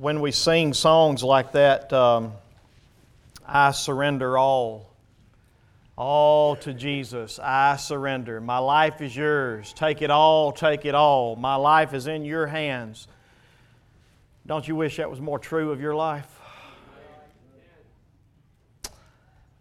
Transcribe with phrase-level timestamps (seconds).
[0.00, 2.32] when we sing songs like that, um,
[3.46, 4.88] I surrender all.
[5.98, 8.40] All to Jesus, I surrender.
[8.40, 9.74] My life is yours.
[9.74, 11.36] Take it all, take it all.
[11.36, 13.08] My life is in your hands.
[14.46, 16.40] Don't you wish that was more true of your life?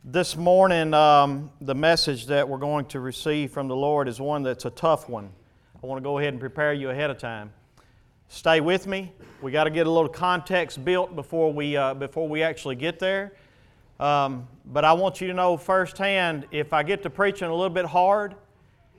[0.06, 4.44] This morning, um, the message that we're going to receive from the Lord is one
[4.44, 5.32] that's a tough one.
[5.84, 7.52] I want to go ahead and prepare you ahead of time.
[8.30, 9.12] Stay with me.
[9.42, 13.00] We got to get a little context built before we, uh, before we actually get
[13.00, 13.34] there.
[14.00, 17.70] Um, but I want you to know firsthand if I get to preaching a little
[17.72, 18.36] bit hard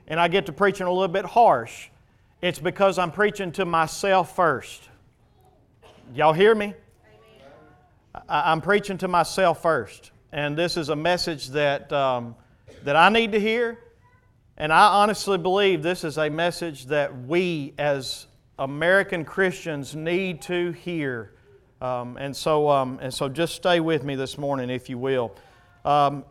[0.09, 1.88] and I get to preaching a little bit harsh,
[2.42, 4.88] it's because I'm preaching to myself first.
[6.12, 6.74] Y'all hear me?
[8.28, 12.34] I, I'm preaching to myself first and this is a message that, um,
[12.84, 13.78] that I need to hear.
[14.56, 18.26] And I honestly believe this is a message that we as
[18.60, 21.32] American Christians need to hear.
[21.80, 25.34] Um, and, so, um, and so just stay with me this morning, if you will.
[25.82, 26.26] Um,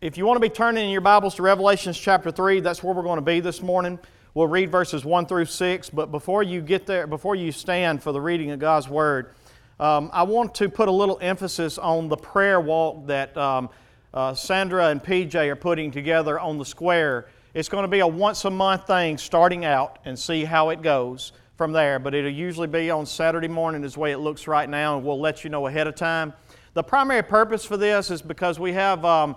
[0.00, 2.92] if you want to be turning in your Bibles to Revelations chapter 3, that's where
[2.92, 4.00] we're going to be this morning.
[4.34, 5.90] We'll read verses 1 through 6.
[5.90, 9.32] But before you get there, before you stand for the reading of God's Word,
[9.78, 13.70] um, I want to put a little emphasis on the prayer walk that um,
[14.12, 17.28] uh, Sandra and PJ are putting together on the square.
[17.54, 20.82] It's going to be a once a month thing starting out and see how it
[20.82, 21.30] goes
[21.62, 22.00] from there.
[22.00, 25.06] But it'll usually be on Saturday morning, is the way it looks right now, and
[25.06, 26.32] we'll let you know ahead of time.
[26.74, 29.36] The primary purpose for this is because we have, um,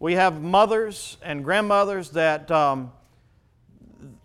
[0.00, 2.90] we have mothers and grandmothers that um,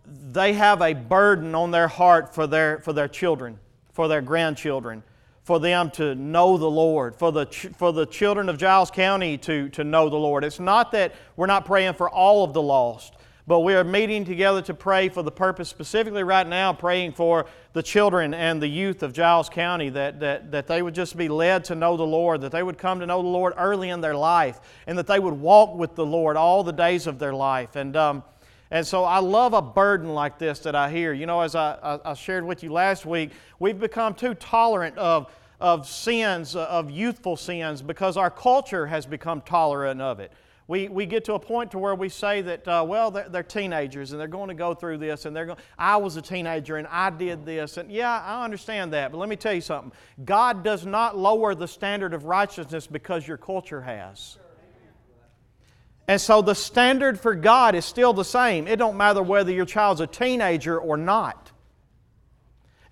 [0.05, 3.59] they have a burden on their heart for their, for their children,
[3.91, 5.03] for their grandchildren
[5.41, 9.37] for them to know the Lord, for the, ch- for the children of Giles County
[9.39, 10.45] to, to know the Lord.
[10.45, 14.23] It's not that we're not praying for all of the lost, but we are meeting
[14.23, 18.67] together to pray for the purpose, specifically right now, praying for the children and the
[18.67, 22.05] youth of Giles County, that, that, that they would just be led to know the
[22.05, 25.07] Lord, that they would come to know the Lord early in their life, and that
[25.07, 27.75] they would walk with the Lord all the days of their life.
[27.75, 28.23] And, um,
[28.71, 31.11] and so I love a burden like this that I hear.
[31.11, 35.29] You know, as I, I, shared with you last week, we've become too tolerant of,
[35.59, 40.31] of sins, of youthful sins, because our culture has become tolerant of it.
[40.67, 43.43] We, we get to a point to where we say that, uh, well, they're, they're,
[43.43, 46.77] teenagers and they're going to go through this and they're going, I was a teenager
[46.77, 47.77] and I did this.
[47.77, 49.11] And yeah, I understand that.
[49.11, 49.91] But let me tell you something.
[50.23, 54.37] God does not lower the standard of righteousness because your culture has.
[56.07, 58.67] And so the standard for God is still the same.
[58.67, 61.52] It don't matter whether your child's a teenager or not.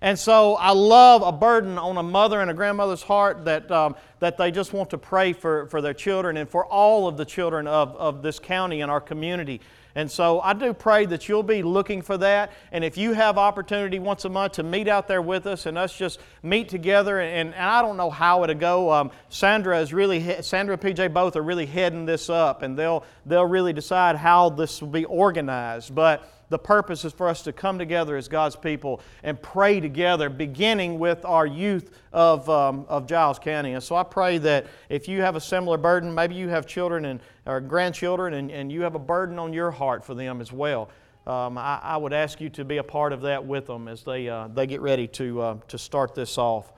[0.02, 3.94] And so I love a burden on a mother and a grandmother's heart that, um,
[4.18, 7.24] that they just want to pray for, for their children and for all of the
[7.24, 9.60] children of, of this county and our community.
[9.94, 12.50] And so I do pray that you'll be looking for that.
[12.72, 15.78] And if you have opportunity once a month to meet out there with us and
[15.78, 18.90] us just meet together, and, and I don't know how it'll go.
[18.90, 23.04] Um, Sandra is really Sandra and PJ both are really heading this up, and they'll
[23.26, 25.94] they'll really decide how this will be organized.
[25.94, 30.28] But the purpose is for us to come together as God's people and pray together,
[30.28, 33.72] beginning with our youth of, um, of Giles County.
[33.72, 37.06] And so I pray that if you have a similar burden, maybe you have children
[37.06, 40.52] and, or grandchildren, and, and you have a burden on your heart for them as
[40.52, 40.90] well.
[41.26, 44.02] Um, I, I, would ask you to be a part of that with them as
[44.02, 46.72] they, uh, they get ready to, uh, to start this off.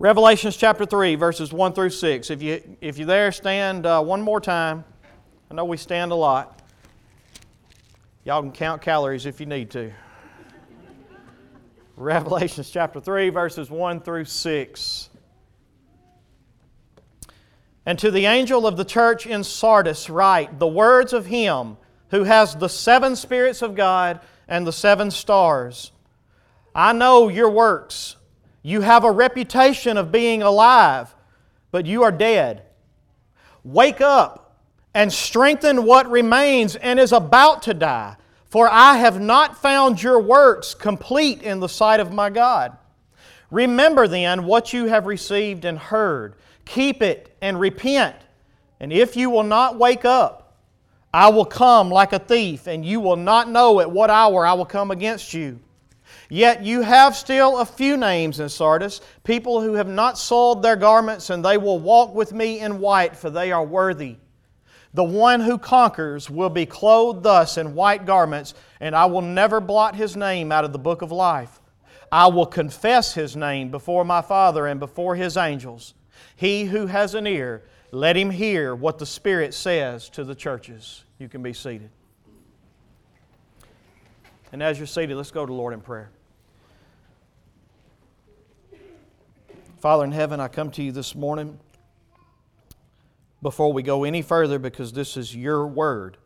[0.00, 2.30] Revelations chapter 3, verses 1 through 6.
[2.30, 4.84] If, you, if you're there, stand uh, one more time.
[5.50, 6.61] I know we stand a lot.
[8.24, 9.92] Y'all can count calories if you need to.
[11.96, 15.10] Revelations chapter 3, verses 1 through 6.
[17.84, 21.76] And to the angel of the church in Sardis, write the words of him
[22.10, 25.90] who has the seven spirits of God and the seven stars.
[26.74, 28.16] I know your works.
[28.62, 31.12] You have a reputation of being alive,
[31.72, 32.62] but you are dead.
[33.64, 34.41] Wake up
[34.94, 38.16] and strengthen what remains and is about to die.
[38.46, 42.76] For I have not found your works complete in the sight of my God.
[43.50, 46.34] Remember then what you have received and heard.
[46.64, 48.16] Keep it and repent.
[48.78, 50.58] And if you will not wake up,
[51.14, 54.54] I will come like a thief, and you will not know at what hour I
[54.54, 55.60] will come against you.
[56.30, 60.76] Yet you have still a few names in Sardis, people who have not soiled their
[60.76, 64.16] garments, and they will walk with me in white, for they are worthy.
[64.94, 69.60] The one who conquers will be clothed thus in white garments, and I will never
[69.60, 71.60] blot his name out of the book of life.
[72.10, 75.94] I will confess his name before my Father and before his angels.
[76.36, 81.04] He who has an ear, let him hear what the Spirit says to the churches.
[81.18, 81.90] You can be seated.
[84.52, 86.10] And as you're seated, let's go to Lord in prayer.
[89.80, 91.58] Father in heaven, I come to you this morning
[93.42, 96.16] before we go any further because this is your word.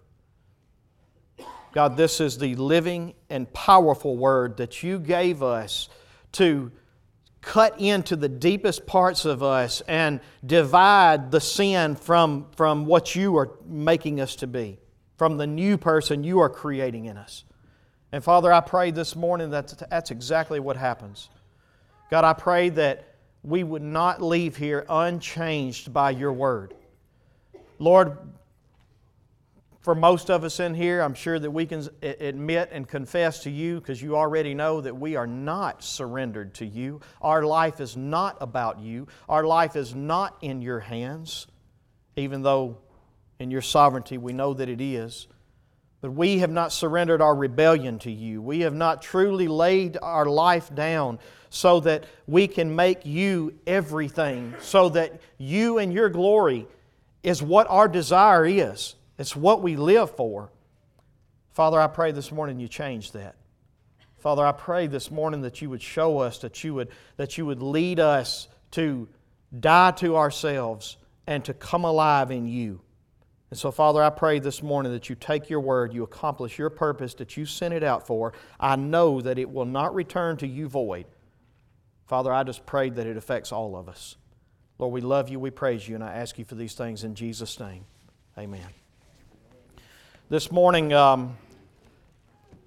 [1.73, 5.89] God, this is the living and powerful word that you gave us
[6.33, 6.71] to
[7.41, 13.37] cut into the deepest parts of us and divide the sin from, from what you
[13.37, 14.79] are making us to be,
[15.17, 17.45] from the new person you are creating in us.
[18.11, 21.29] And Father, I pray this morning that that's exactly what happens.
[22.11, 26.75] God, I pray that we would not leave here unchanged by your word.
[27.78, 28.17] Lord,
[29.81, 33.50] for most of us in here, I'm sure that we can admit and confess to
[33.50, 37.00] you because you already know that we are not surrendered to you.
[37.23, 39.06] Our life is not about you.
[39.28, 41.46] Our life is not in your hands,
[42.17, 42.78] even though
[43.38, 45.29] in your sovereignty we know that it is.
[46.00, 48.43] But we have not surrendered our rebellion to you.
[48.43, 54.55] We have not truly laid our life down so that we can make you everything,
[54.61, 56.67] so that you and your glory
[57.26, 58.94] is what our desire is.
[59.19, 60.52] It's what we live for.
[61.50, 63.34] Father, I pray this morning you change that.
[64.19, 67.44] Father, I pray this morning that you would show us, that you would, that you
[67.44, 69.08] would lead us to
[69.58, 72.81] die to ourselves and to come alive in you.
[73.50, 76.70] And so, Father, I pray this morning that you take your word, you accomplish your
[76.70, 78.34] purpose that you sent it out for.
[78.61, 81.06] I know that it will not return to you void.
[82.06, 84.17] Father, I just pray that it affects all of us.
[84.78, 87.14] Lord, we love you, we praise you, and I ask you for these things in
[87.14, 87.87] Jesus' name.
[88.37, 88.67] Amen.
[90.28, 91.38] This morning, um,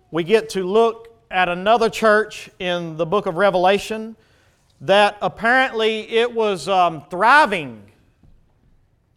[0.10, 4.16] we get to look at another church in the book of Revelation
[4.82, 7.84] that apparently it was um, thriving.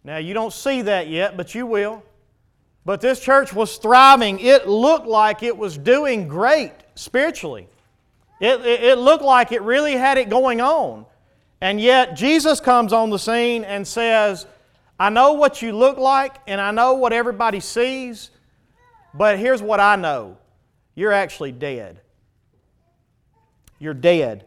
[0.03, 2.03] Now, you don't see that yet, but you will.
[2.85, 4.39] But this church was thriving.
[4.39, 7.67] It looked like it was doing great spiritually.
[8.39, 11.07] It, it, it looked like it really had it going on.
[11.63, 14.45] And yet, Jesus comes on the scene and says,
[14.99, 18.31] I know what you look like, and I know what everybody sees,
[19.13, 20.37] but here's what I know
[20.93, 22.01] you're actually dead.
[23.79, 24.45] You're dead.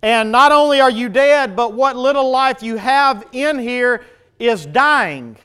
[0.00, 4.02] And not only are you dead, but what little life you have in here
[4.38, 5.36] is dying.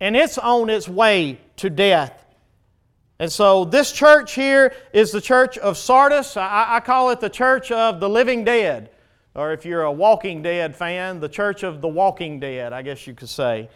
[0.00, 2.26] And it's on its way to death.
[3.18, 6.36] And so this church here is the church of Sardis.
[6.36, 8.90] I, I, call it the church of the living dead.
[9.34, 13.06] Or if you're a Walking Dead fan, the church of the walking dead, I guess
[13.06, 13.68] you could say.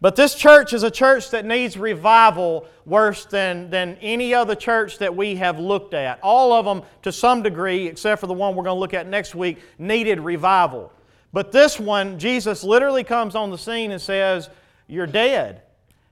[0.00, 4.98] But this church is a church that needs revival worse than, than any other church
[4.98, 6.18] that we have looked at.
[6.22, 9.06] All of them, to some degree, except for the one we're going to look at
[9.06, 10.92] next week, needed revival.
[11.32, 14.50] But this one, Jesus literally comes on the scene and says,
[14.88, 15.62] You're dead.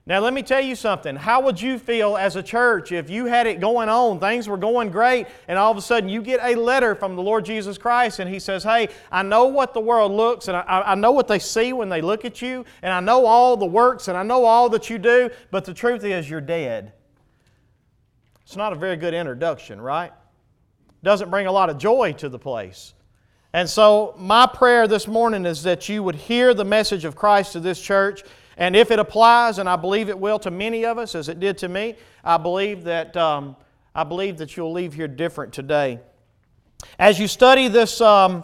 [0.07, 1.15] Now, let me tell you something.
[1.15, 4.57] How would you feel as a church if you had it going on, things were
[4.57, 7.77] going great, and all of a sudden you get a letter from the Lord Jesus
[7.77, 11.11] Christ and He says, Hey, I know what the world looks, and I, I know
[11.11, 14.17] what they see when they look at you, and I know all the works, and
[14.17, 16.93] I know all that you do, but the truth is you're dead.
[18.41, 20.11] It's not a very good introduction, right?
[21.03, 22.95] Doesn't bring a lot of joy to the place.
[23.53, 27.53] And so, my prayer this morning is that you would hear the message of Christ
[27.53, 28.23] to this church
[28.61, 31.39] and if it applies, and I believe it will to many of us, as it
[31.39, 33.55] did to me, I believe that, um,
[33.95, 35.99] I believe that you'll leave here different today.
[36.99, 38.43] As you study this, um,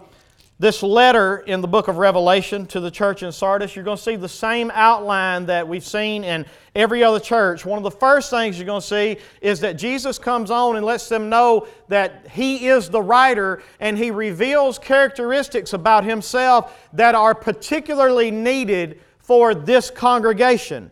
[0.58, 4.02] this letter in the book of Revelation to the church in Sardis, you're going to
[4.02, 7.64] see the same outline that we've seen in every other church.
[7.64, 10.84] One of the first things you're going to see is that Jesus comes on and
[10.84, 17.14] lets them know that He is the writer and He reveals characteristics about Himself that
[17.14, 20.90] are particularly needed for this congregation.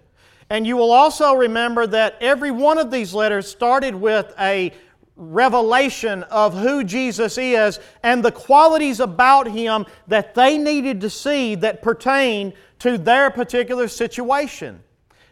[0.49, 4.73] And you will also remember that every one of these letters started with a
[5.15, 11.55] revelation of who Jesus is and the qualities about Him that they needed to see
[11.55, 14.83] that pertain to their particular situation.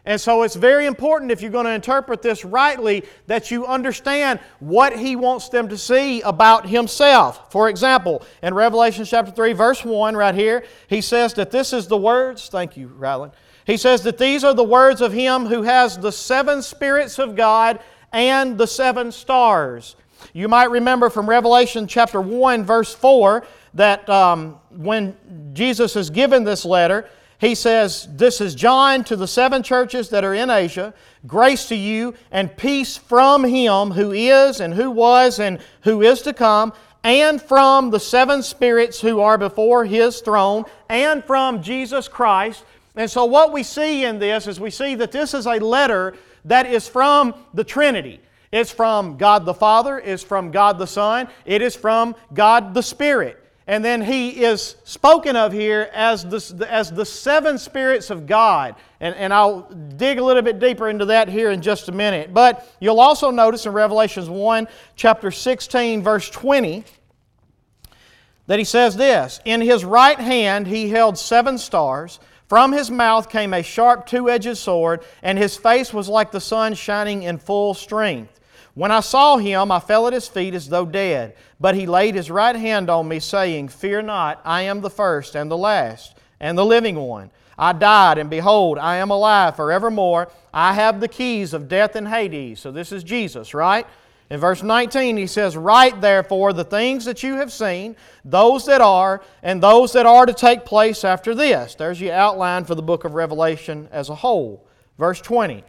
[0.06, 4.38] And so it's very important if you're going to interpret this rightly that you understand
[4.60, 7.50] what he wants them to see about himself.
[7.50, 11.86] For example, in Revelation chapter 3 verse 1 right here, he says that this is
[11.86, 13.32] the words, thank you, Ryland.
[13.66, 17.34] He says that these are the words of him who has the seven spirits of
[17.34, 17.80] God
[18.12, 19.96] and the seven stars.
[20.34, 25.16] You might remember from Revelation chapter 1 verse 4 that um, when
[25.54, 27.08] Jesus is given this letter,
[27.44, 30.94] he says, This is John to the seven churches that are in Asia.
[31.26, 36.22] Grace to you and peace from him who is and who was and who is
[36.22, 36.72] to come,
[37.02, 42.64] and from the seven spirits who are before his throne, and from Jesus Christ.
[42.96, 46.14] And so, what we see in this is we see that this is a letter
[46.44, 48.20] that is from the Trinity.
[48.52, 52.82] It's from God the Father, it's from God the Son, it is from God the
[52.82, 53.43] Spirit.
[53.66, 58.74] And then he is spoken of here as the, as the seven spirits of God.
[59.00, 59.62] And, and I'll
[59.96, 62.34] dig a little bit deeper into that here in just a minute.
[62.34, 66.84] But you'll also notice in Revelations 1, chapter 16, verse 20,
[68.46, 72.20] that he says this In his right hand he held seven stars.
[72.46, 76.40] From his mouth came a sharp two edged sword, and his face was like the
[76.40, 78.38] sun shining in full strength.
[78.74, 81.36] When I saw him, I fell at his feet as though dead.
[81.60, 85.36] But he laid his right hand on me, saying, Fear not, I am the first
[85.36, 87.30] and the last, and the living one.
[87.56, 90.28] I died, and behold, I am alive forevermore.
[90.52, 92.58] I have the keys of death and Hades.
[92.58, 93.86] So this is Jesus, right?
[94.28, 98.80] In verse 19, he says, Write therefore the things that you have seen, those that
[98.80, 101.76] are, and those that are to take place after this.
[101.76, 104.66] There's your outline for the book of Revelation as a whole.
[104.98, 105.62] Verse 20.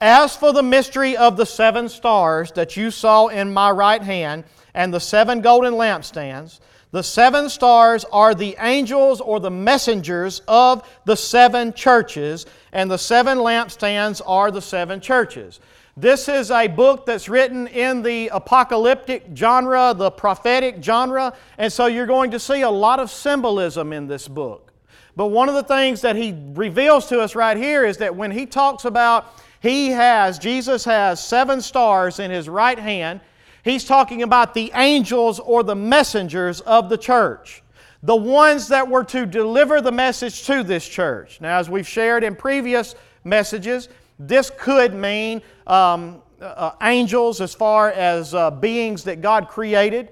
[0.00, 4.44] As for the mystery of the seven stars that you saw in my right hand
[4.72, 10.88] and the seven golden lampstands, the seven stars are the angels or the messengers of
[11.04, 15.60] the seven churches, and the seven lampstands are the seven churches.
[15.98, 21.86] This is a book that's written in the apocalyptic genre, the prophetic genre, and so
[21.86, 24.72] you're going to see a lot of symbolism in this book.
[25.14, 28.30] But one of the things that he reveals to us right here is that when
[28.30, 29.26] he talks about
[29.60, 33.20] he has, Jesus has seven stars in his right hand.
[33.62, 37.62] He's talking about the angels or the messengers of the church,
[38.02, 41.42] the ones that were to deliver the message to this church.
[41.42, 47.90] Now, as we've shared in previous messages, this could mean um, uh, angels as far
[47.90, 50.08] as uh, beings that God created.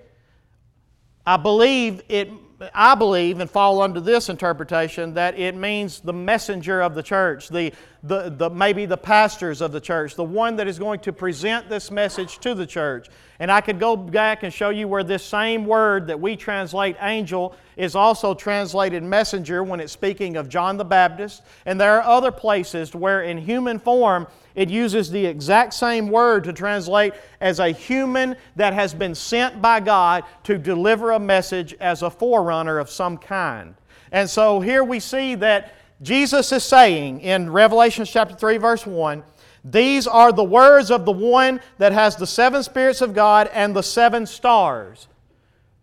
[1.27, 2.31] I believe it
[2.75, 7.49] I believe and fall under this interpretation that it means the messenger of the church,
[7.49, 7.73] the,
[8.03, 11.69] the, the, maybe the pastors of the church, the one that is going to present
[11.69, 13.09] this message to the church.
[13.39, 16.97] And I could go back and show you where this same word that we translate
[17.01, 21.43] angel is also translated messenger when it's speaking of John the Baptist.
[21.65, 24.27] And there are other places where in human form
[24.59, 29.63] it uses the exact same word to translate as a human that has been sent
[29.63, 33.77] by God to deliver a message as a forerunner of some kind.
[34.11, 39.23] And so here we see that Jesus is saying in Revelation chapter 3 verse 1,
[39.63, 43.77] these are the words of the one that has the seven spirits of God and
[43.77, 45.07] the seven stars.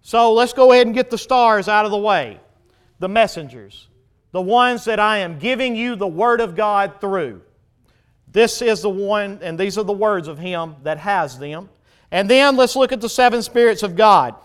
[0.01, 2.41] So let's go ahead and get the stars out of the way.
[2.99, 3.87] The messengers,
[4.33, 7.41] the ones that I am giving you the Word of God through.
[8.35, 11.69] This is the one, and these are the words of Him that has them.
[12.11, 14.35] And then let's look at the seven spirits of God.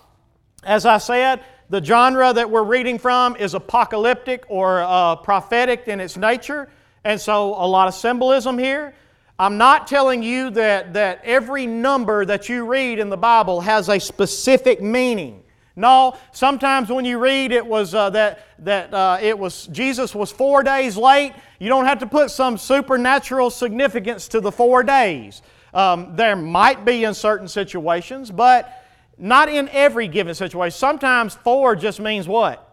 [0.62, 5.98] As I said, the genre that we're reading from is apocalyptic or uh, prophetic in
[5.98, 6.68] its nature,
[7.02, 8.94] and so a lot of symbolism here.
[9.40, 13.88] I'm not telling you that, that every number that you read in the Bible has
[13.88, 15.42] a specific meaning.
[15.80, 20.30] No, sometimes when you read it was uh, that, that uh, it was Jesus was
[20.30, 25.42] four days late, you don't have to put some supernatural significance to the four days.
[25.72, 28.84] Um, there might be in certain situations, but
[29.16, 30.76] not in every given situation.
[30.76, 32.66] Sometimes four just means what?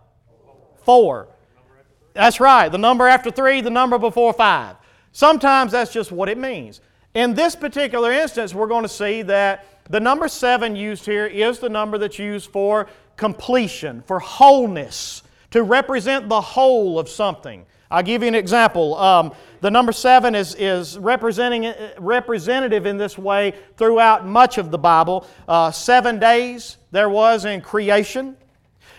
[0.84, 1.28] Four.
[2.14, 2.70] That's right.
[2.70, 4.76] The number after three, the number before five.
[5.12, 6.82] Sometimes that's just what it means.
[7.14, 11.60] In this particular instance, we're going to see that the number seven used here is
[11.60, 17.66] the number that's used for completion, for wholeness, to represent the whole of something.
[17.90, 18.96] I'll give you an example.
[18.96, 24.78] Um, the number seven is, is representing, representative in this way throughout much of the
[24.78, 25.26] Bible.
[25.48, 28.36] Uh, seven days there was in creation.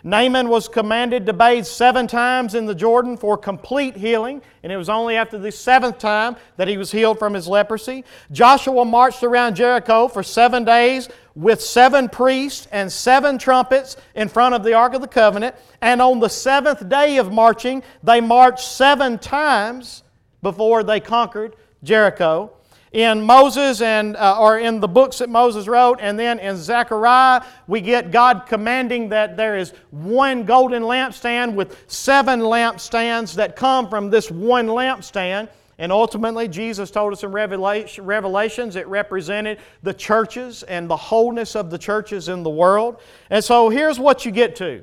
[0.05, 4.77] Naaman was commanded to bathe seven times in the Jordan for complete healing, and it
[4.77, 8.05] was only after the seventh time that he was healed from his leprosy.
[8.31, 14.55] Joshua marched around Jericho for seven days with seven priests and seven trumpets in front
[14.55, 18.67] of the Ark of the Covenant, and on the seventh day of marching, they marched
[18.67, 20.03] seven times
[20.43, 22.53] before they conquered Jericho
[22.93, 27.43] in Moses and uh, or in the books that Moses wrote, and then in Zechariah
[27.67, 33.89] we get God commanding that there is one golden lampstand with seven lampstands that come
[33.89, 35.49] from this one lampstand.
[35.81, 41.71] And ultimately, Jesus told us in Revelations it represented the churches and the wholeness of
[41.71, 43.01] the churches in the world.
[43.31, 44.83] And so here's what you get to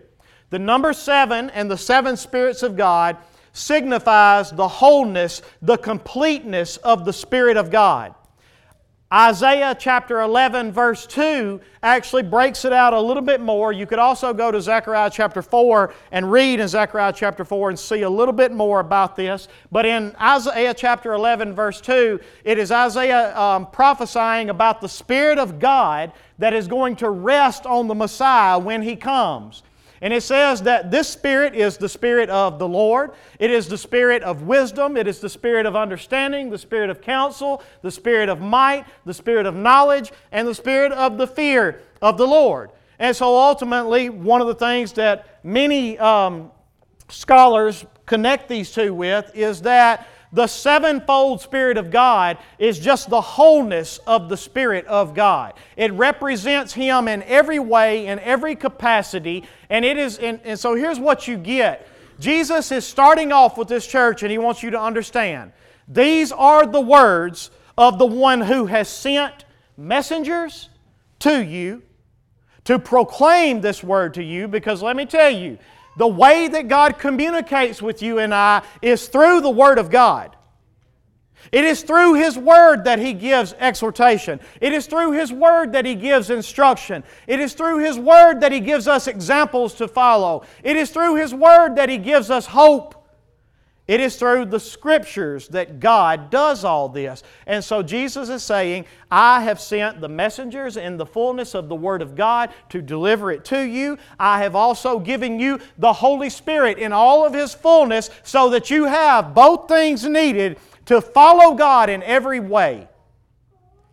[0.52, 3.18] the number seven and the seven spirits of God
[3.56, 8.14] signifies the wholeness, the completeness of the Spirit of God.
[9.14, 13.72] Isaiah chapter 11, verse 2, actually breaks it out a little bit more.
[13.72, 17.80] You could also go to Zechariah chapter 4 and read in Zechariah chapter 4 and
[17.80, 19.48] see a little bit more about this.
[19.72, 25.38] But in Isaiah chapter 11, verse 2, it is Isaiah um, prophesying about the Spirit
[25.38, 29.64] of God that is going to rest on the Messiah when He comes.
[30.06, 33.14] And it says that this Spirit is the Spirit of the Lord.
[33.40, 34.98] It is the Spirit of wisdom.
[34.98, 39.16] It is the Spirit of understanding, the Spirit of counsel, the Spirit of might, the
[39.16, 42.70] Spirit of knowledge, and the Spirit of the fear of the Lord.
[43.00, 46.52] And so ultimately, one of the things that many um,
[47.10, 53.22] scholars connect these two with is that the sevenfold Spirit of God is just the
[53.22, 55.54] wholeness of the Spirit of God.
[55.78, 60.18] It represents Him in every way, in every capacity, and it is.
[60.18, 61.88] And, and so here's what you get.
[62.20, 65.54] Jesus is starting off with this church, and He wants you to understand.
[65.88, 69.46] These are the words of the one who has sent
[69.78, 70.70] messengers
[71.20, 71.82] to you
[72.66, 75.58] to proclaim this word to you, because let me tell you,
[75.98, 80.36] the way that God communicates with you and I is through the Word of God.
[81.52, 84.40] It is through His Word that He gives exhortation.
[84.62, 87.04] It is through His Word that He gives instruction.
[87.28, 90.44] It is through His Word that He gives us examples to follow.
[90.64, 93.05] It is through His Word that He gives us hope.
[93.88, 97.22] It is through the Scriptures that God does all this.
[97.46, 101.76] And so Jesus is saying, I have sent the messengers in the fullness of the
[101.76, 104.00] Word of God to deliver it to you.
[104.20, 108.72] I have also given you the Holy Spirit in all of His fullness so that
[108.72, 112.88] you have both things needed to follow God in every way.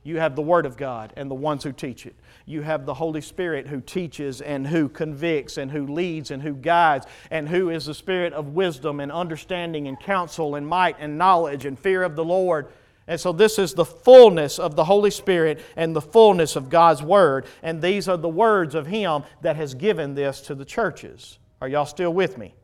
[0.04, 2.94] You have the Word of God and the ones who teach it you have the
[2.94, 7.70] Holy Spirit who teaches and who convicts and who leads and who guides and who
[7.70, 12.02] is the Spirit of wisdom and understanding and counsel and might and knowledge and fear
[12.02, 12.68] of the Lord.
[13.06, 17.02] And so, this is the fullness of the Holy Spirit and the fullness of God's
[17.02, 17.46] Word.
[17.62, 21.38] And these are the words of Him that has given this to the churches.
[21.60, 22.54] Are y'all still with me?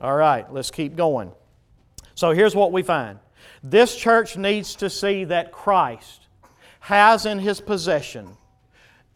[0.00, 1.32] All right, let's keep going.
[2.14, 3.18] So, here's what we find
[3.62, 6.26] this church needs to see that Christ
[6.80, 8.36] has in His possession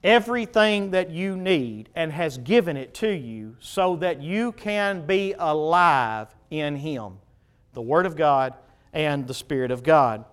[0.02, 5.34] everything that you need and has given it to you so that you can be
[5.38, 7.18] alive in Him
[7.74, 8.54] the Word of God
[8.92, 10.24] and the Spirit of God.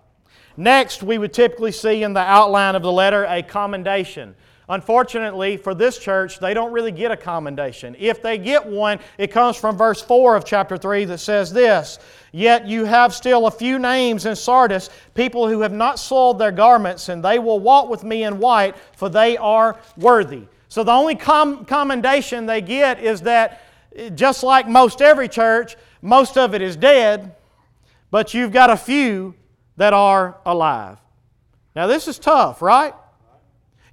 [0.57, 4.35] Next, we would typically see in the outline of the letter a commendation.
[4.67, 7.95] Unfortunately, for this church, they don't really get a commendation.
[7.99, 11.99] If they get one, it comes from verse 4 of chapter 3 that says this
[12.31, 16.51] Yet you have still a few names in Sardis, people who have not soiled their
[16.51, 20.43] garments, and they will walk with me in white, for they are worthy.
[20.67, 23.61] So the only com- commendation they get is that,
[24.15, 27.35] just like most every church, most of it is dead,
[28.09, 29.35] but you've got a few
[29.77, 30.97] that are alive.
[31.75, 32.93] Now, this is tough, right?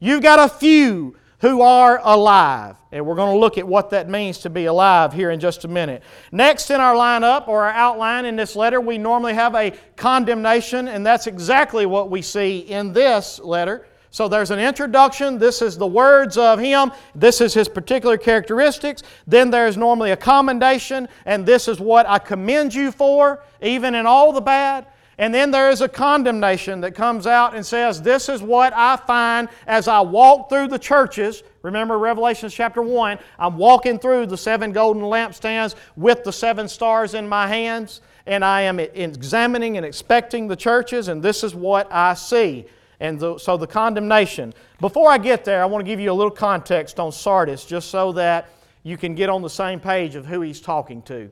[0.02, 2.74] You've got a few who are alive.
[2.90, 5.64] And we're going to look at what that means to be alive here in just
[5.64, 6.02] a minute.
[6.32, 10.88] Next in our lineup or our outline in this letter, we normally have a condemnation,
[10.88, 13.86] and that's exactly what we see in this letter.
[14.10, 15.38] So there's an introduction.
[15.38, 16.90] This is the words of him.
[17.14, 19.04] This is his particular characteristics.
[19.28, 24.06] Then there's normally a commendation, and this is what I commend you for, even in
[24.06, 24.86] all the bad.
[25.18, 28.96] And then there is a condemnation that comes out and says, This is what I
[28.96, 31.42] find as I walk through the churches.
[31.62, 33.18] Remember Revelation chapter 1.
[33.38, 38.44] I'm walking through the seven golden lampstands with the seven stars in my hands, and
[38.44, 42.66] I am examining and expecting the churches, and this is what I see.
[42.98, 44.54] And the, so the condemnation.
[44.80, 47.90] Before I get there, I want to give you a little context on Sardis just
[47.90, 48.48] so that
[48.84, 51.28] you can get on the same page of who he's talking to.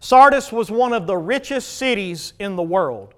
[0.00, 3.14] Sardis was one of the richest cities in the world.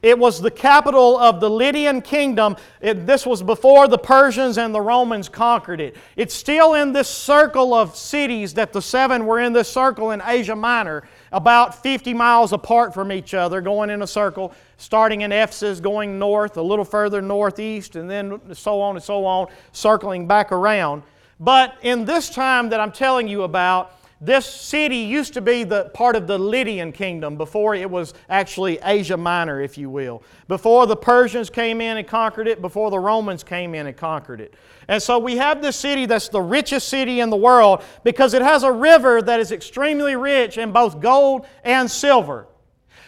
[0.00, 2.56] It was the capital of the Lydian kingdom.
[2.80, 5.96] It, this was before the Persians and the Romans conquered it.
[6.14, 10.22] It's still in this circle of cities that the seven were in this circle in
[10.24, 15.32] Asia Minor, about 50 miles apart from each other, going in a circle, starting in
[15.32, 20.28] Ephesus, going north, a little further northeast, and then so on and so on, circling
[20.28, 21.02] back around.
[21.40, 25.90] But in this time that I'm telling you about, this city used to be the
[25.94, 30.24] part of the Lydian kingdom before it was actually Asia Minor, if you will.
[30.48, 34.40] Before the Persians came in and conquered it, before the Romans came in and conquered
[34.40, 34.54] it.
[34.88, 38.42] And so we have this city that's the richest city in the world because it
[38.42, 42.48] has a river that is extremely rich in both gold and silver.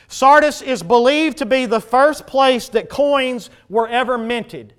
[0.06, 4.74] Sardis is believed to be the first place that coins were ever minted.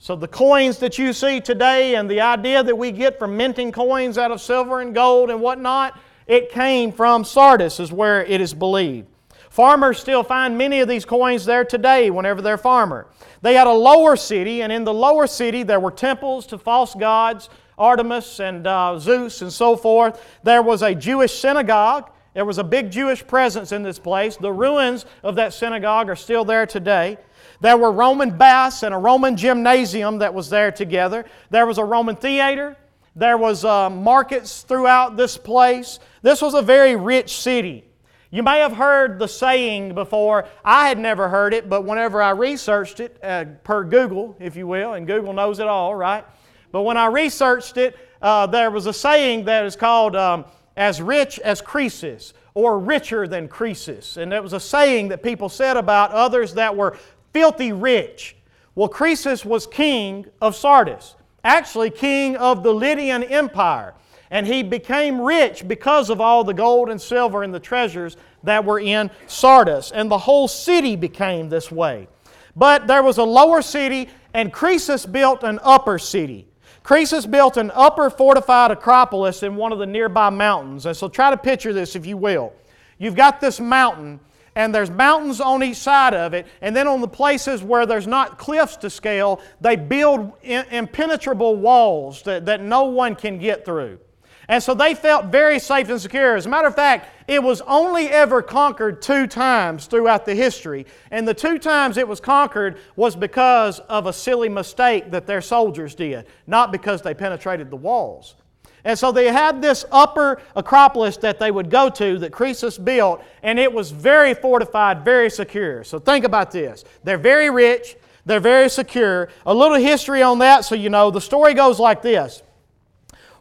[0.00, 3.72] So, the coins that you see today and the idea that we get from minting
[3.72, 8.40] coins out of silver and gold and whatnot, it came from Sardis, is where it
[8.40, 9.08] is believed.
[9.50, 13.08] Farmers still find many of these coins there today whenever they're farmer.
[13.42, 16.94] They had a lower city, and in the lower city there were temples to false
[16.94, 20.24] gods, Artemis and uh, Zeus and so forth.
[20.44, 22.10] There was a Jewish synagogue.
[22.34, 24.36] There was a big Jewish presence in this place.
[24.36, 27.18] The ruins of that synagogue are still there today.
[27.60, 31.24] There were Roman baths and a Roman gymnasium that was there together.
[31.50, 32.76] There was a Roman theater.
[33.16, 35.98] There was uh, markets throughout this place.
[36.22, 37.84] This was a very rich city.
[38.30, 40.46] You may have heard the saying before.
[40.64, 44.66] I had never heard it, but whenever I researched it, uh, per Google, if you
[44.66, 46.24] will, and Google knows it all, right?
[46.70, 50.44] But when I researched it, uh, there was a saying that is called um,
[50.76, 54.16] as rich as Croesus, or richer than Croesus.
[54.16, 56.98] And it was a saying that people said about others that were
[57.38, 58.34] filthy rich.
[58.74, 63.94] Well, Croesus was king of Sardis, actually, king of the Lydian Empire
[64.30, 68.64] and he became rich because of all the gold and silver and the treasures that
[68.64, 69.92] were in Sardis.
[69.92, 72.08] And the whole city became this way.
[72.56, 76.48] But there was a lower city, and Croesus built an upper city.
[76.82, 80.86] Croesus built an upper fortified acropolis in one of the nearby mountains.
[80.86, 82.52] And so try to picture this, if you will.
[82.98, 84.18] You've got this mountain,
[84.58, 88.08] and there's mountains on each side of it, and then on the places where there's
[88.08, 94.00] not cliffs to scale, they build impenetrable walls that, that no one can get through.
[94.48, 96.34] And so they felt very safe and secure.
[96.34, 100.86] As a matter of fact, it was only ever conquered two times throughout the history.
[101.12, 105.40] And the two times it was conquered was because of a silly mistake that their
[105.40, 108.34] soldiers did, not because they penetrated the walls.
[108.84, 113.22] And so they had this upper acropolis that they would go to that Croesus built,
[113.42, 115.84] and it was very fortified, very secure.
[115.84, 116.84] So think about this.
[117.04, 119.30] They're very rich, they're very secure.
[119.46, 121.10] A little history on that so you know.
[121.10, 122.42] The story goes like this.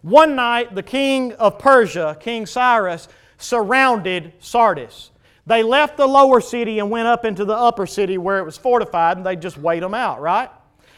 [0.02, 5.12] One night, the king of Persia, King Cyrus, surrounded Sardis.
[5.46, 8.58] They left the lower city and went up into the upper city where it was
[8.58, 10.50] fortified, and they just wait them out, right?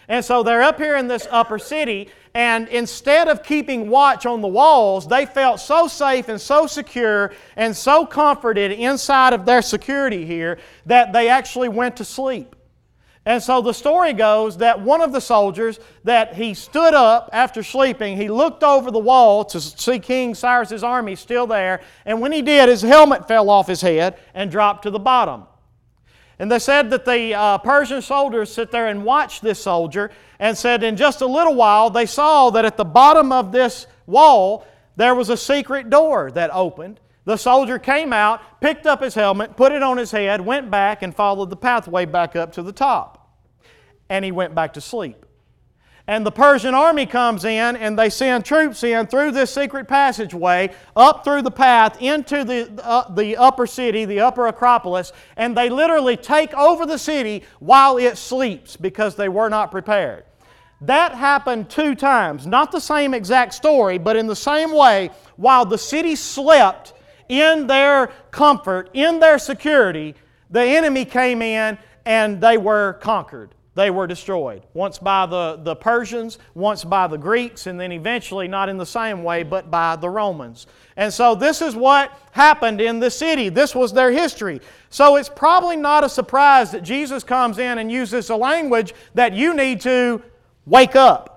[0.08, 4.42] And so they're up here in this upper city, and instead of keeping watch on
[4.42, 9.62] the walls, they felt so safe and so secure and so comforted inside of their
[9.62, 12.56] security here that they actually went to sleep.
[13.26, 17.62] And so the story goes that one of the soldiers that he stood up after
[17.62, 22.32] sleeping, he looked over the wall to see King Cyrus's army still there, and when
[22.32, 25.44] he did, his helmet fell off his head and dropped to the bottom.
[26.40, 30.58] And they said that the uh, Persian soldiers sit there and watched this soldier, and
[30.58, 34.66] said in just a little while they saw that at the bottom of this wall
[34.96, 37.00] there was a secret door that opened.
[37.26, 41.04] The soldier came out, picked up his helmet, put it on his head, went back,
[41.04, 43.20] and followed the pathway back up to the top
[44.10, 45.26] and he went back to sleep.
[46.10, 50.72] And the Persian army comes in and they send troops in through this secret passageway,
[50.96, 55.70] up through the path into the, uh, the upper city, the upper Acropolis, and they
[55.70, 60.24] literally take over the city while it sleeps because they were not prepared.
[60.82, 62.48] That happened two times.
[62.48, 66.94] Not the same exact story, but in the same way, while the city slept
[67.28, 70.16] in their comfort, in their security,
[70.50, 74.64] the enemy came in and they were conquered they were destroyed.
[74.74, 78.86] Once by the, the Persians, once by the Greeks, and then eventually, not in the
[78.86, 80.68] same way, but by the Romans.
[80.98, 83.50] And so, this is what happened in the city.
[83.50, 84.60] This was their history.
[84.90, 89.34] So, it's probably not a surprise that Jesus comes in and uses a language that
[89.34, 90.22] you need to
[90.66, 91.36] wake up.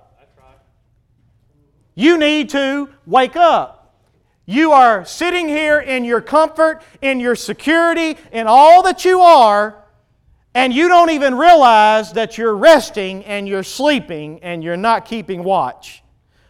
[1.95, 3.95] You need to wake up.
[4.45, 9.82] You are sitting here in your comfort, in your security, in all that you are
[10.55, 15.43] and you don't even realize that you're resting and you're sleeping and you're not keeping
[15.43, 16.03] watch.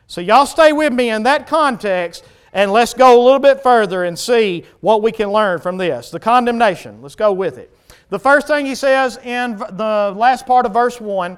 [0.08, 4.04] So, y'all stay with me in that context and let's go a little bit further
[4.04, 6.12] and see what we can learn from this.
[6.12, 7.76] The condemnation, let's go with it.
[8.10, 11.38] The first thing he says in the last part of verse 1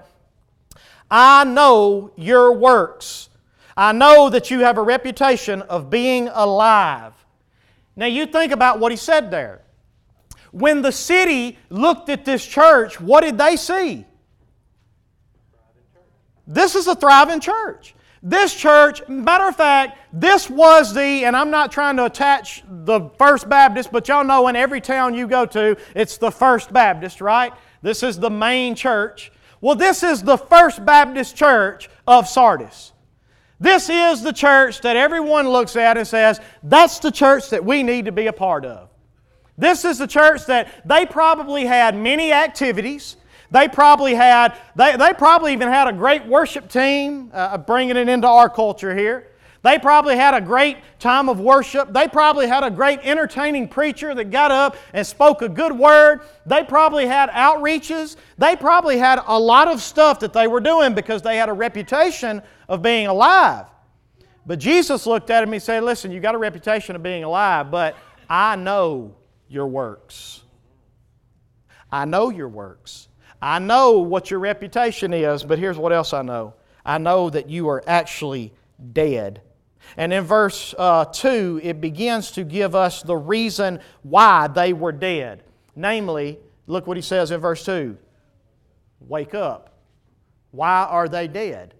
[1.09, 3.29] I know your works.
[3.77, 7.13] I know that you have a reputation of being alive.
[7.95, 9.61] Now, you think about what he said there.
[10.55, 14.05] When the city looked at this church, what did they see?
[16.47, 17.93] This is a thriving church.
[18.23, 23.09] This church, matter of fact, this was the, and I'm not trying to attach the
[23.17, 27.19] First Baptist, but y'all know in every town you go to, it's the First Baptist,
[27.19, 27.51] right?
[27.81, 29.33] This is the main church.
[29.59, 32.93] Well, this is the First Baptist church of Sardis.
[33.59, 37.83] This is the church that everyone looks at and says, that's the church that we
[37.83, 38.89] need to be a part of.
[39.57, 43.17] This is the church that they probably had many activities.
[43.51, 48.09] They probably had, they, they probably even had a great worship team, uh, bringing it
[48.09, 49.27] into our culture here.
[49.65, 51.91] They probably had a great time of worship.
[51.91, 56.21] They probably had a great entertaining preacher that got up and spoke a good word.
[56.45, 58.15] They probably had outreaches.
[58.37, 61.53] They probably had a lot of stuff that they were doing because they had a
[61.53, 63.65] reputation of being alive.
[64.45, 67.71] But Jesus looked at him and said, Listen, you got a reputation of being alive,
[67.71, 67.95] but
[68.29, 69.15] I know
[69.55, 70.43] your works.
[71.91, 73.07] I know your works.
[73.41, 76.53] I know what your reputation is, but here's what else I know
[76.85, 78.53] I know that you are actually
[78.93, 79.41] dead
[79.97, 84.91] And in verse uh, 2, it begins to give us the reason why they were
[84.91, 85.43] dead.
[85.75, 87.97] Namely, look what he says in verse 2
[88.99, 89.79] Wake up.
[90.51, 91.73] Why are they dead?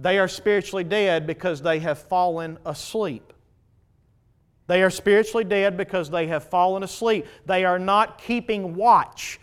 [0.00, 3.27] They are spiritually dead because they have fallen asleep.
[4.68, 7.26] They are spiritually dead because they have fallen asleep.
[7.46, 9.40] They are not keeping watch.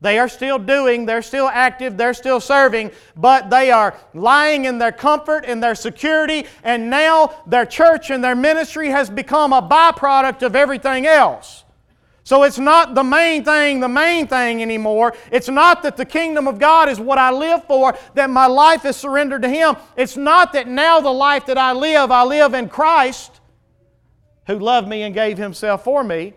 [0.00, 4.78] They are still doing, they're still active, they're still serving, but they are lying in
[4.78, 9.62] their comfort and their security, and now their church and their ministry has become a
[9.62, 11.62] byproduct of everything else.
[12.24, 15.14] So it's not the main thing, the main thing anymore.
[15.30, 18.84] It's not that the kingdom of God is what I live for, that my life
[18.84, 19.76] is surrendered to Him.
[19.96, 23.40] It's not that now the life that I live, I live in Christ,
[24.46, 26.34] who loved me and gave Himself for me.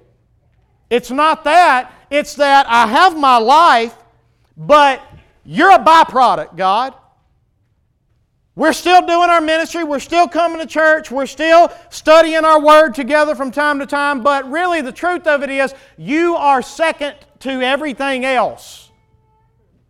[0.89, 1.91] It's not that.
[2.10, 3.96] It's that I have my life,
[4.56, 5.02] but
[5.44, 6.94] you're a byproduct, God.
[8.56, 9.84] We're still doing our ministry.
[9.84, 11.12] We're still coming to church.
[11.12, 14.24] We're still studying our word together from time to time.
[14.24, 18.89] But really, the truth of it is, you are second to everything else.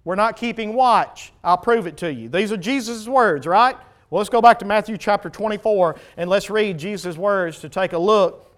[0.03, 1.31] We're not keeping watch.
[1.43, 2.27] I'll prove it to you.
[2.29, 3.75] These are Jesus' words, right?
[4.15, 7.91] Well, let's go back to Matthew chapter 24 and let's read Jesus' words to take
[7.91, 8.49] a look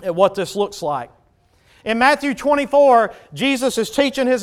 [0.00, 1.10] at what this looks like.
[1.84, 4.42] In Matthew 24, Jesus is teaching his,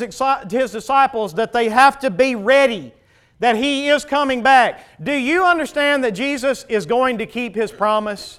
[0.50, 2.92] his disciples that they have to be ready,
[3.38, 4.86] that He is coming back.
[5.02, 8.38] Do you understand that Jesus is going to keep His promise?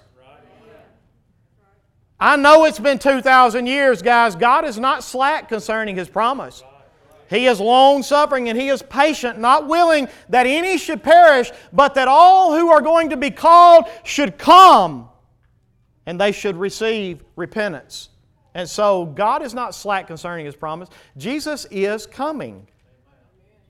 [2.19, 4.35] I know it's been 2,000 years, guys.
[4.35, 6.63] God is not slack concerning His promise.
[7.31, 11.95] He is long suffering and He is patient, not willing that any should perish, but
[11.95, 15.09] that all who are going to be called should come
[16.05, 18.09] and they should receive repentance.
[18.53, 20.89] And so God is not slack concerning His promise.
[21.15, 22.67] Jesus is coming.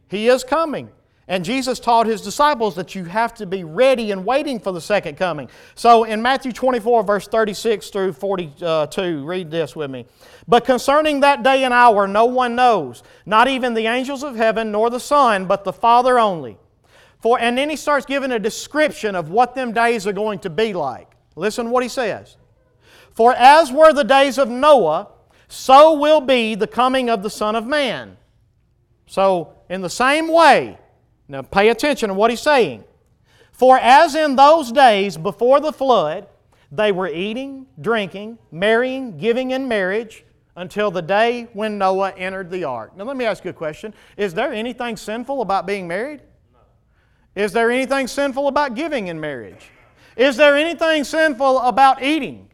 [0.10, 0.90] He is coming.
[1.32, 4.82] And Jesus taught His disciples that you have to be ready and waiting for the
[4.82, 5.50] second coming.
[5.76, 10.08] So in Matthew 24, verse 36 through 42, read this with me.
[10.46, 14.74] But concerning that day and hour, no one knows, not even the angels of heaven,
[14.74, 16.58] nor the Son, but the Father only.
[17.22, 20.50] For, and then he starts giving a description of what them days are going to
[20.50, 21.10] be like.
[21.38, 22.36] Listen what he says.
[23.14, 25.08] For as were the days of Noah,
[25.48, 28.18] so will be the coming of the Son of Man.
[29.08, 30.78] So, in the same way,
[31.32, 32.84] now pay attention to what he's saying.
[33.54, 36.28] For as in those days before the flood,
[36.72, 40.26] they were eating, drinking, marrying, giving in marriage
[40.58, 42.98] until the day when Noah entered the ark.
[42.98, 46.22] Now, let me ask you a question Is there anything sinful about being married?
[47.34, 49.70] Is there anything sinful about giving in marriage?
[50.18, 52.50] Is there anything sinful about eating?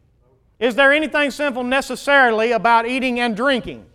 [0.60, 3.88] Is there anything sinful necessarily about eating and drinking?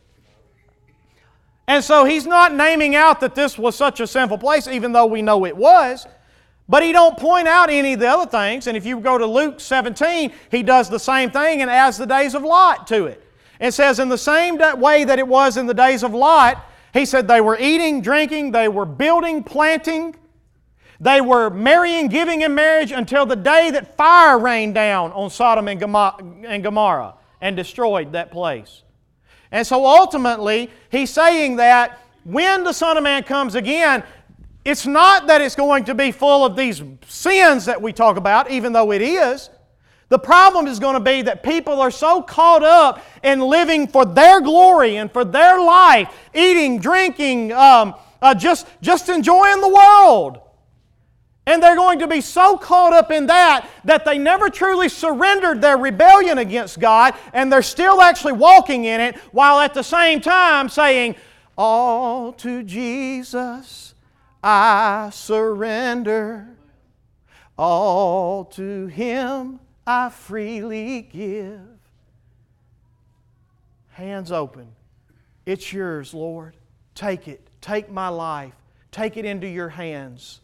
[1.66, 5.06] And so he's not naming out that this was such a sinful place, even though
[5.06, 6.06] we know it was.
[6.68, 8.66] But he don't point out any of the other things.
[8.66, 12.06] And if you go to Luke 17, he does the same thing and adds the
[12.06, 13.24] days of Lot to it.
[13.60, 17.04] It says, in the same way that it was in the days of Lot, he
[17.04, 20.16] said they were eating, drinking, they were building, planting,
[21.00, 25.68] they were marrying, giving in marriage until the day that fire rained down on Sodom
[25.68, 28.82] and Gomorrah and destroyed that place.
[29.52, 34.02] And so ultimately, he's saying that when the Son of Man comes again,
[34.64, 38.50] it's not that it's going to be full of these sins that we talk about,
[38.50, 39.50] even though it is.
[40.08, 44.04] The problem is going to be that people are so caught up in living for
[44.04, 50.40] their glory and for their life, eating, drinking, um, uh, just, just enjoying the world.
[51.44, 55.60] And they're going to be so caught up in that that they never truly surrendered
[55.60, 60.20] their rebellion against God and they're still actually walking in it while at the same
[60.20, 61.16] time saying,
[61.58, 63.94] All to Jesus
[64.42, 66.48] I surrender,
[67.58, 71.60] all to Him I freely give.
[73.90, 74.68] Hands open.
[75.44, 76.56] It's yours, Lord.
[76.94, 77.48] Take it.
[77.60, 78.54] Take my life.
[78.92, 80.41] Take it into your hands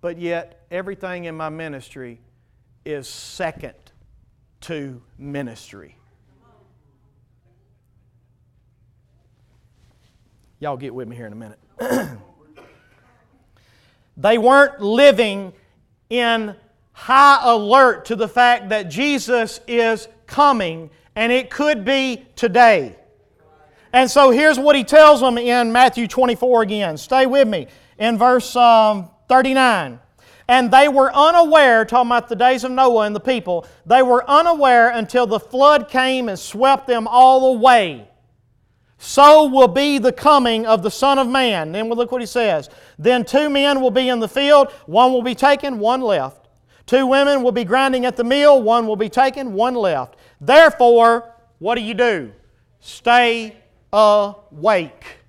[0.00, 2.20] but yet everything in my ministry
[2.84, 3.74] is second
[4.62, 5.96] to ministry.
[10.58, 11.58] Y'all get with me here in a minute.
[14.16, 15.54] they weren't living
[16.10, 16.54] in
[16.92, 22.94] high alert to the fact that Jesus is coming, and it could be today.
[23.92, 26.96] And so here's what he tells them in Matthew 24 again.
[26.98, 27.66] Stay with me.
[27.98, 30.00] In verse um, 39.
[30.48, 34.28] And they were unaware, talking about the days of Noah and the people, they were
[34.28, 38.08] unaware until the flood came and swept them all away.
[38.98, 41.70] So will be the coming of the Son of Man.
[41.70, 42.68] Then we'll look what he says.
[42.98, 46.48] Then two men will be in the field, one will be taken, one left.
[46.84, 50.16] Two women will be grinding at the mill, one will be taken, one left.
[50.40, 52.32] Therefore, what do you do?
[52.80, 53.56] Stay
[53.92, 55.19] awake.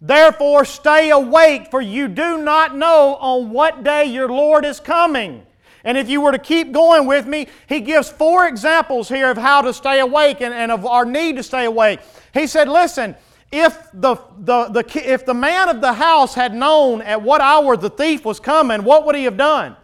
[0.00, 5.46] Therefore, stay awake, for you do not know on what day your Lord is coming.
[5.84, 9.36] And if you were to keep going with me, he gives four examples here of
[9.36, 12.00] how to stay awake and, and of our need to stay awake.
[12.32, 13.14] He said, Listen,
[13.52, 17.76] if the, the, the, if the man of the house had known at what hour
[17.76, 19.76] the thief was coming, what would he have done?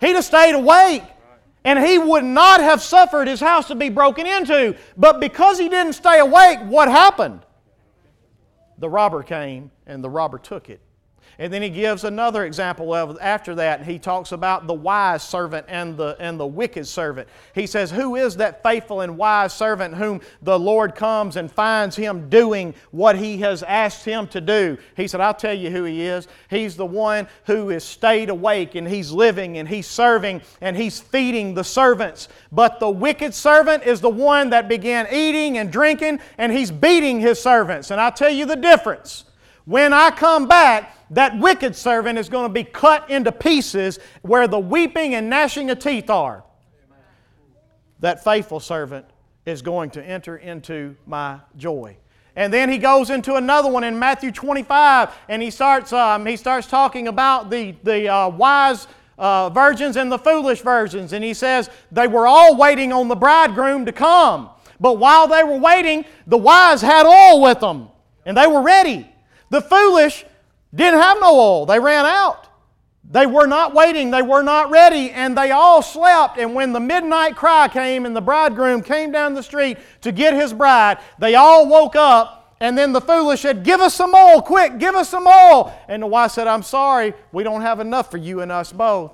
[0.00, 1.02] He'd have stayed awake.
[1.66, 4.76] And he would not have suffered his house to be broken into.
[4.98, 7.40] But because he didn't stay awake, what happened?
[8.78, 10.80] The robber came and the robber took it.
[11.38, 13.84] And then he gives another example of after that.
[13.84, 17.28] He talks about the wise servant and the, and the wicked servant.
[17.54, 21.96] He says, Who is that faithful and wise servant whom the Lord comes and finds
[21.96, 24.78] him doing what he has asked him to do?
[24.96, 26.28] He said, I'll tell you who he is.
[26.48, 31.00] He's the one who is stayed awake and he's living and he's serving and he's
[31.00, 32.28] feeding the servants.
[32.52, 37.20] But the wicked servant is the one that began eating and drinking and he's beating
[37.20, 37.90] his servants.
[37.90, 39.24] And I'll tell you the difference.
[39.64, 44.48] When I come back, that wicked servant is going to be cut into pieces where
[44.48, 46.44] the weeping and gnashing of teeth are.
[48.00, 49.06] That faithful servant
[49.46, 51.96] is going to enter into my joy.
[52.36, 56.36] And then he goes into another one in Matthew 25, and he starts, um, he
[56.36, 61.12] starts talking about the, the uh, wise uh, virgins and the foolish virgins.
[61.12, 64.50] And he says they were all waiting on the bridegroom to come.
[64.80, 67.88] But while they were waiting, the wise had oil with them,
[68.26, 69.08] and they were ready.
[69.50, 70.24] The foolish
[70.74, 71.66] didn't have no oil.
[71.66, 72.48] They ran out.
[73.10, 74.10] They were not waiting.
[74.10, 75.10] They were not ready.
[75.10, 76.38] And they all slept.
[76.38, 80.34] And when the midnight cry came and the bridegroom came down the street to get
[80.34, 82.56] his bride, they all woke up.
[82.60, 85.72] And then the foolish said, Give us some oil, quick, give us some oil.
[85.86, 89.12] And the wife said, I'm sorry, we don't have enough for you and us both.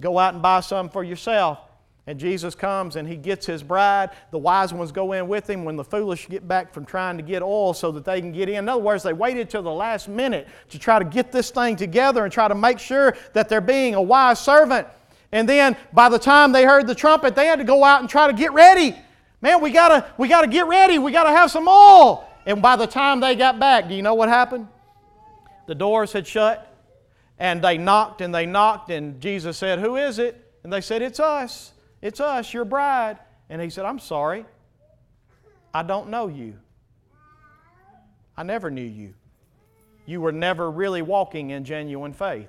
[0.00, 1.58] Go out and buy some for yourself.
[2.08, 4.10] And Jesus comes and he gets his bride.
[4.30, 7.22] The wise ones go in with him when the foolish get back from trying to
[7.22, 8.56] get oil so that they can get in.
[8.56, 11.74] In other words, they waited till the last minute to try to get this thing
[11.74, 14.86] together and try to make sure that they're being a wise servant.
[15.32, 18.08] And then by the time they heard the trumpet, they had to go out and
[18.08, 18.94] try to get ready.
[19.40, 20.98] Man, we gotta, we gotta get ready.
[21.00, 22.28] We gotta have some oil.
[22.46, 24.68] And by the time they got back, do you know what happened?
[25.66, 26.72] The doors had shut,
[27.38, 30.40] and they knocked and they knocked, and Jesus said, Who is it?
[30.62, 31.72] And they said, It's us.
[32.06, 33.18] It's us, your bride.
[33.50, 34.46] And he said, I'm sorry.
[35.74, 36.54] I don't know you.
[38.36, 39.14] I never knew you.
[40.06, 42.48] You were never really walking in genuine faith.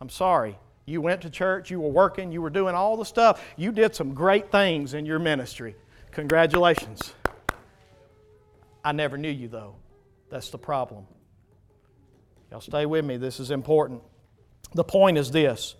[0.00, 0.58] I'm sorry.
[0.86, 3.40] You went to church, you were working, you were doing all the stuff.
[3.56, 5.76] You did some great things in your ministry.
[6.10, 7.14] Congratulations.
[8.84, 9.76] I never knew you, though.
[10.30, 11.06] That's the problem.
[12.50, 13.18] Y'all stay with me.
[13.18, 14.02] This is important.
[14.74, 15.76] The point is this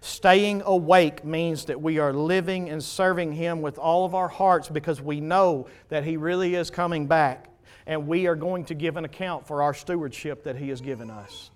[0.00, 4.68] Staying awake means that we are living and serving Him with all of our hearts
[4.68, 7.48] because we know that He really is coming back
[7.86, 11.10] and we are going to give an account for our stewardship that He has given
[11.10, 11.50] us.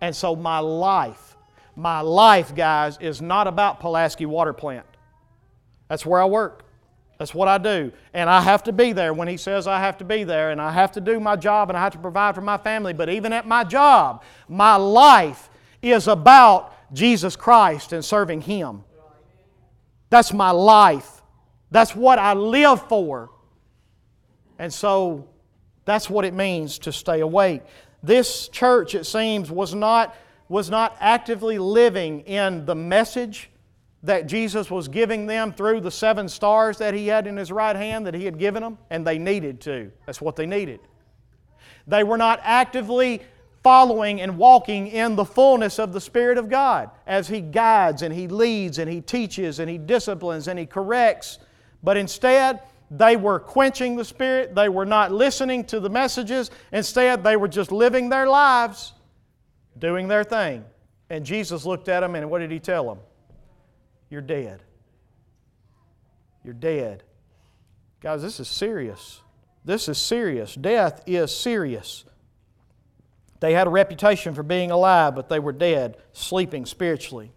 [0.00, 1.36] And so, my life,
[1.76, 4.86] my life, guys, is not about Pulaski Water Plant.
[5.88, 6.64] That's where I work.
[7.18, 7.92] That's what I do.
[8.12, 10.60] And I have to be there when He says I have to be there, and
[10.60, 12.92] I have to do my job and I have to provide for my family.
[12.92, 15.48] But even at my job, my life
[15.82, 18.84] is about Jesus Christ and serving Him.
[20.10, 21.22] That's my life.
[21.70, 23.30] That's what I live for.
[24.58, 25.28] And so
[25.84, 27.62] that's what it means to stay awake.
[28.02, 30.14] This church, it seems, was not,
[30.48, 33.50] was not actively living in the message
[34.02, 37.74] that Jesus was giving them through the seven stars that He had in His right
[37.74, 39.90] hand that He had given them, and they needed to.
[40.06, 40.80] That's what they needed.
[41.86, 43.22] They were not actively
[43.64, 48.14] following and walking in the fullness of the Spirit of God as He guides and
[48.14, 51.38] He leads and He teaches and He disciplines and He corrects.
[51.82, 54.54] But instead, they were quenching the Spirit.
[54.54, 56.50] They were not listening to the messages.
[56.72, 58.92] Instead, they were just living their lives,
[59.78, 60.64] doing their thing.
[61.08, 62.98] And Jesus looked at them and what did He tell them?
[64.10, 64.62] You're dead.
[66.44, 67.02] You're dead.
[68.00, 69.22] Guys, this is serious.
[69.64, 70.54] This is serious.
[70.54, 72.04] Death is serious.
[73.44, 77.30] They had a reputation for being alive, but they were dead, sleeping spiritually.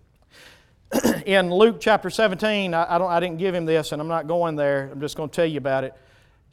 [1.25, 4.25] in Luke chapter 17, I, I, don't, I didn't give him this, and I'm not
[4.25, 4.89] going there.
[4.89, 5.93] I'm just going to tell you about it.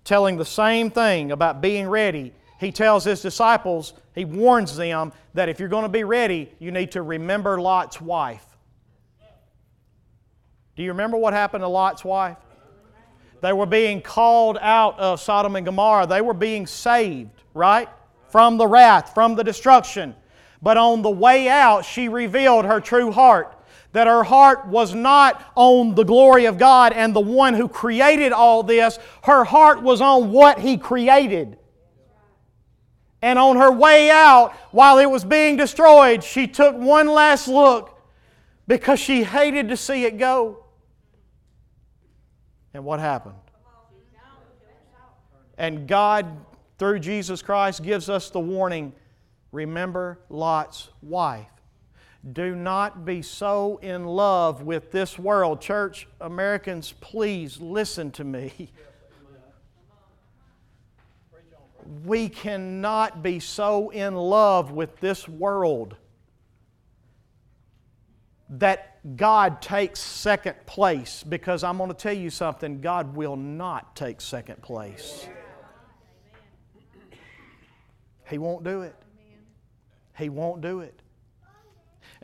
[0.03, 5.49] Telling the same thing about being ready, he tells his disciples, he warns them that
[5.49, 8.45] if you're going to be ready, you need to remember Lot's wife.
[10.75, 12.39] Do you remember what happened to Lot's wife?
[13.41, 16.09] They were being called out of Sodom and Gomorrah.
[16.09, 17.89] They were being saved, right?
[18.35, 20.13] From the wrath, from the destruction.
[20.61, 23.57] But on the way out, she revealed her true heart.
[23.93, 28.33] that her heart was not on the glory of God and the one who created
[28.33, 28.99] all this.
[29.23, 31.57] Her heart was on what He created.
[33.23, 37.97] And on her way out, while it was being destroyed, she took one last look
[38.67, 40.65] because she hated to see it go.
[42.75, 43.37] And what happened?
[45.57, 46.27] And God,
[46.79, 48.93] through Jesus Christ, gives us the warning
[49.53, 51.47] remember Lot's wife.
[52.33, 55.61] Do not be so in love with this world.
[55.61, 58.73] Church, Americans, please listen to me.
[62.05, 65.97] We cannot be so in love with this world
[68.49, 73.95] that God takes second place because I'm going to tell you something God will not
[73.97, 75.29] take second place.
[78.29, 78.95] He won't do it.
[80.17, 81.01] He won't do it.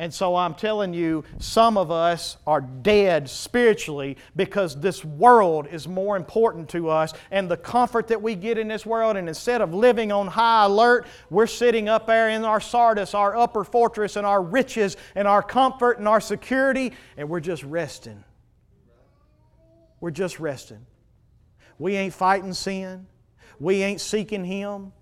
[0.01, 5.86] And so I'm telling you, some of us are dead spiritually because this world is
[5.86, 9.18] more important to us and the comfort that we get in this world.
[9.18, 13.36] And instead of living on high alert, we're sitting up there in our Sardis, our
[13.36, 18.24] upper fortress, and our riches and our comfort and our security, and we're just resting.
[20.01, 20.86] We're just resting.
[21.78, 23.07] We ain't fighting sin.
[23.59, 24.92] We ain't seeking Him.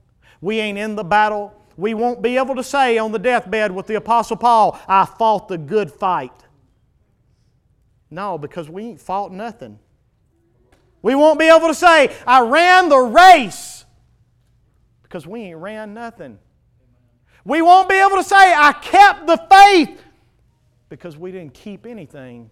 [0.40, 3.86] We ain't in the battle we won't be able to say on the deathbed with
[3.86, 6.32] the Apostle Paul, I fought the good fight.
[8.10, 9.78] No, because we ain't fought nothing.
[11.02, 13.84] We won't be able to say, I ran the race,
[15.04, 16.40] because we ain't ran nothing.
[17.44, 20.02] We won't be able to say, I kept the faith,
[20.88, 22.50] because we didn't keep anything.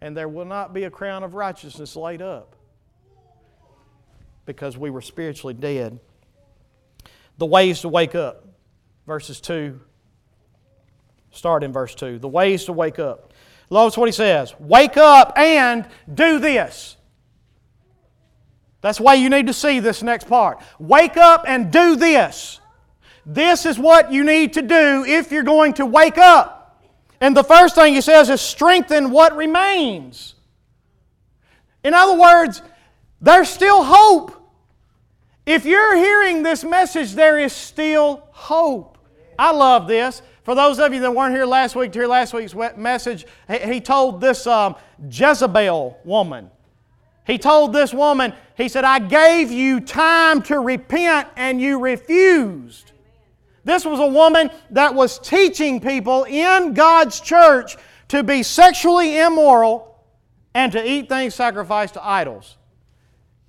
[0.00, 2.54] And there will not be a crown of righteousness laid up,
[4.52, 5.98] because we were spiritually dead.
[7.38, 8.46] The ways to wake up.
[9.06, 9.80] Verses 2.
[11.32, 12.18] Start in verse 2.
[12.18, 13.32] The ways to wake up.
[13.70, 16.96] Notice what he says Wake up and do this.
[18.82, 20.60] That's why you need to see this next part.
[20.78, 22.60] Wake up and do this.
[23.24, 26.84] This is what you need to do if you're going to wake up.
[27.20, 30.34] And the first thing he says is strengthen what remains.
[31.84, 32.60] In other words,
[33.20, 34.41] there's still hope.
[35.44, 38.98] If you're hearing this message, there is still hope.
[39.38, 40.22] I love this.
[40.44, 43.80] For those of you that weren't here last week to hear last week's message, he
[43.80, 44.76] told this um,
[45.08, 46.50] Jezebel woman,
[47.24, 52.90] he told this woman, he said, I gave you time to repent and you refused.
[53.64, 57.76] This was a woman that was teaching people in God's church
[58.08, 60.04] to be sexually immoral
[60.54, 62.56] and to eat things sacrificed to idols.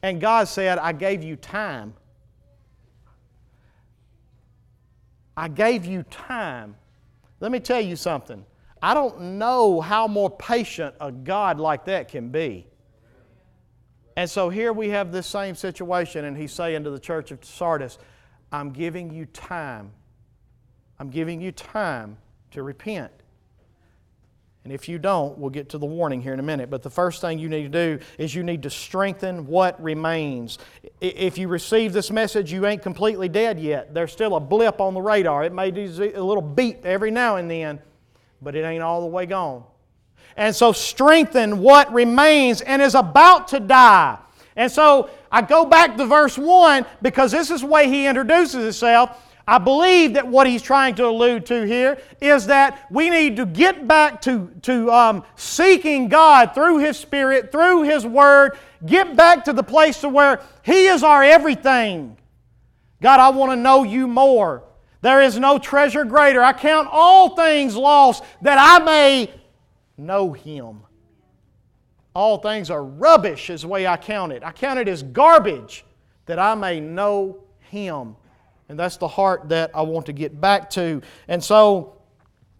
[0.03, 1.93] And God said, I gave you time.
[5.35, 6.75] I gave you time.
[7.39, 8.45] Let me tell you something.
[8.81, 12.67] I don't know how more patient a God like that can be.
[14.17, 17.43] And so here we have this same situation, and he's saying to the church of
[17.43, 17.97] Sardis,
[18.51, 19.91] I'm giving you time.
[20.99, 22.17] I'm giving you time
[22.51, 23.11] to repent.
[24.63, 26.69] And if you don't, we'll get to the warning here in a minute.
[26.69, 30.57] But the first thing you need to do is you need to strengthen what remains.
[31.01, 33.93] If you receive this message, you ain't completely dead yet.
[33.93, 35.43] There's still a blip on the radar.
[35.43, 35.83] It may do
[36.15, 37.81] a little beep every now and then,
[38.41, 39.65] but it ain't all the way gone.
[40.37, 44.17] And so strengthen what remains and is about to die.
[44.55, 48.63] And so I go back to verse 1 because this is the way he introduces
[48.63, 49.19] himself.
[49.47, 53.45] I believe that what he's trying to allude to here is that we need to
[53.45, 59.45] get back to, to um, seeking God through His Spirit, through His Word, get back
[59.45, 62.17] to the place to where He is our everything.
[63.01, 64.63] God, I want to know you more.
[65.01, 66.41] There is no treasure greater.
[66.41, 69.29] I count all things lost that I may
[69.97, 70.83] know Him.
[72.15, 74.41] All things are rubbish, is the way I count it.
[74.41, 75.83] I count it as garbage
[76.27, 78.15] that I may know Him.
[78.69, 81.01] And that's the heart that I want to get back to.
[81.27, 81.97] And so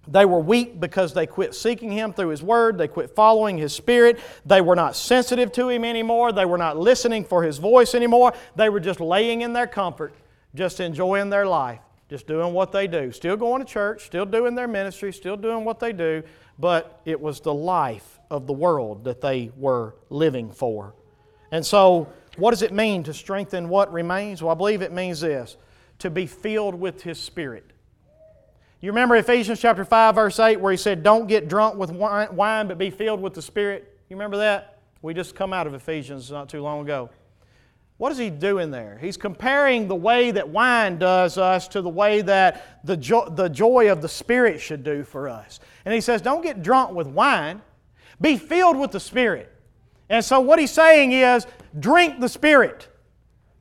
[0.07, 2.77] they were weak because they quit seeking Him through His Word.
[2.77, 4.19] They quit following His Spirit.
[4.45, 6.31] They were not sensitive to Him anymore.
[6.31, 8.33] They were not listening for His voice anymore.
[8.55, 10.13] They were just laying in their comfort,
[10.55, 11.79] just enjoying their life,
[12.09, 13.11] just doing what they do.
[13.13, 16.23] Still going to church, still doing their ministry, still doing what they do,
[16.59, 20.93] but it was the life of the world that they were living for.
[21.51, 24.41] And so, what does it mean to strengthen what remains?
[24.41, 25.55] Well, I believe it means this
[26.03, 27.65] to be filled with His Spirit.
[28.81, 32.67] You remember Ephesians chapter 5, verse 8, where he said, Don't get drunk with wine,
[32.67, 33.97] but be filled with the Spirit?
[34.09, 34.79] You remember that?
[35.01, 37.09] We just come out of Ephesians not too long ago.
[37.95, 38.97] What is he doing there?
[38.99, 43.47] He's comparing the way that wine does us to the way that the, jo- the
[43.47, 45.61] joy of the Spirit should do for us.
[45.85, 47.61] And he says, Don't get drunk with wine,
[48.19, 49.49] be filled with the Spirit.
[50.09, 51.47] And so, what he's saying is,
[51.79, 52.89] drink the Spirit,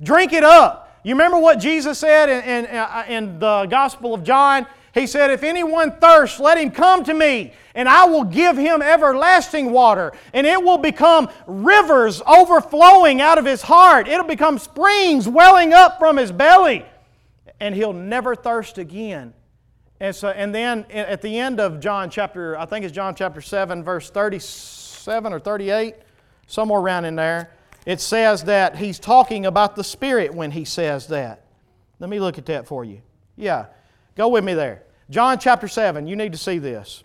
[0.03, 0.82] drink it up.
[1.05, 4.67] You remember what Jesus said in, in, uh, in the Gospel of John?
[4.95, 8.83] He said, If anyone thirsts, let him come to me, and I will give him
[8.83, 14.07] everlasting water, and it will become rivers overflowing out of his heart.
[14.07, 16.85] It'll become springs welling up from his belly,
[17.59, 19.33] and he'll never thirst again.
[19.99, 23.41] And, so, and then at the end of John chapter, I think it's John chapter
[23.41, 25.95] 7, verse 37 or 38,
[26.49, 27.53] somewhere around in there,
[27.85, 31.45] it says that he's talking about the Spirit when he says that.
[31.99, 33.03] Let me look at that for you.
[33.37, 33.67] Yeah.
[34.17, 34.83] Go with me there.
[35.11, 37.03] John chapter 7, you need to see this.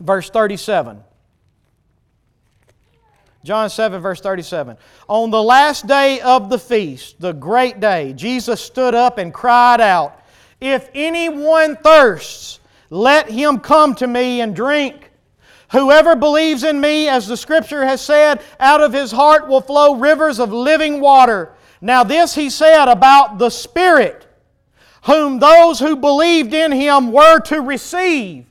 [0.00, 1.02] Verse 37.
[3.44, 4.76] John 7, verse 37.
[5.08, 9.80] On the last day of the feast, the great day, Jesus stood up and cried
[9.80, 10.20] out,
[10.60, 12.58] If anyone thirsts,
[12.90, 15.05] let him come to me and drink.
[15.72, 19.96] Whoever believes in me, as the scripture has said, out of his heart will flow
[19.96, 21.52] rivers of living water.
[21.80, 24.26] Now, this he said about the Spirit
[25.06, 28.46] whom those who believed in him were to receive.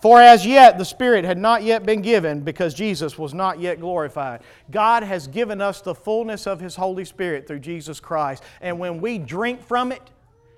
[0.00, 3.80] For as yet the Spirit had not yet been given because Jesus was not yet
[3.80, 4.42] glorified.
[4.70, 8.44] God has given us the fullness of His Holy Spirit through Jesus Christ.
[8.60, 10.02] And when we drink from it,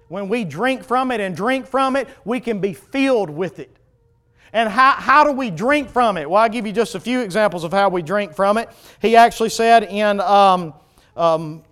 [0.08, 3.74] when we drink from it and drink from it, we can be filled with it.
[4.52, 6.28] And how, how do we drink from it?
[6.28, 8.68] Well, I'll give you just a few examples of how we drink from it.
[9.00, 10.74] He actually said in um,
[11.16, 11.62] um,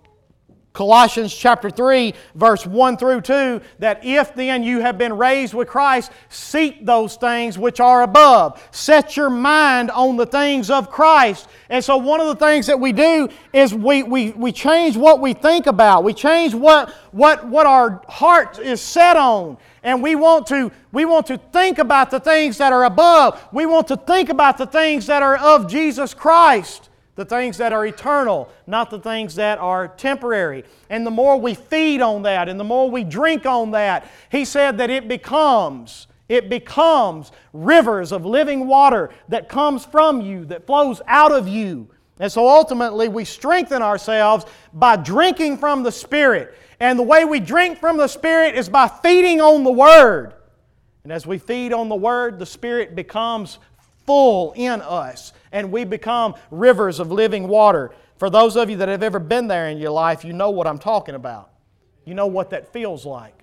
[0.73, 5.67] Colossians chapter 3, verse 1 through 2, that if then you have been raised with
[5.67, 8.63] Christ, seek those things which are above.
[8.71, 11.49] Set your mind on the things of Christ.
[11.69, 15.19] And so, one of the things that we do is we, we, we change what
[15.19, 19.57] we think about, we change what, what, what our heart is set on.
[19.81, 23.41] And we want, to, we want to think about the things that are above.
[23.51, 26.88] We want to think about the things that are of Jesus Christ
[27.19, 30.63] the things that are eternal, not the things that are temporary.
[30.89, 34.45] And the more we feed on that and the more we drink on that, he
[34.45, 40.65] said that it becomes it becomes rivers of living water that comes from you, that
[40.65, 41.89] flows out of you.
[42.19, 46.55] And so ultimately, we strengthen ourselves by drinking from the Spirit.
[46.79, 50.35] And the way we drink from the Spirit is by feeding on the Word.
[51.03, 53.57] And as we feed on the Word, the Spirit becomes
[54.05, 57.91] full in us and we become rivers of living water.
[58.17, 60.67] For those of you that have ever been there in your life, you know what
[60.67, 61.51] I'm talking about.
[62.05, 63.35] You know what that feels like.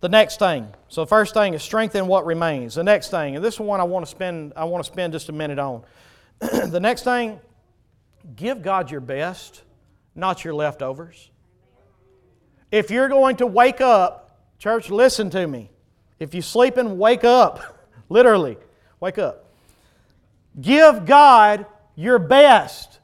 [0.00, 0.68] The next thing.
[0.88, 2.74] So the first thing is strengthen what remains.
[2.74, 5.30] The next thing, and this one I want to spend I want to spend just
[5.30, 5.82] a minute on.
[6.40, 7.40] the next thing,
[8.36, 9.62] give God your best,
[10.14, 11.30] not your leftovers.
[12.70, 15.70] If you're going to wake up, church, listen to me.
[16.18, 17.60] If you sleep and wake up,
[18.08, 18.58] literally,
[19.00, 19.43] wake up.
[20.60, 23.00] Give God your best,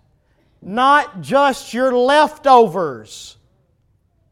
[0.63, 3.37] not just your leftovers.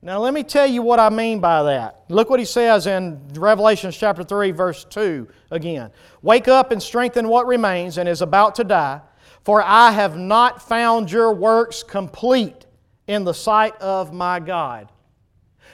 [0.01, 2.05] Now, let me tell you what I mean by that.
[2.09, 5.91] Look what he says in Revelation chapter 3, verse 2 again.
[6.23, 9.01] Wake up and strengthen what remains and is about to die,
[9.43, 12.67] for I have not found your works complete
[13.09, 14.93] in the sight of my God.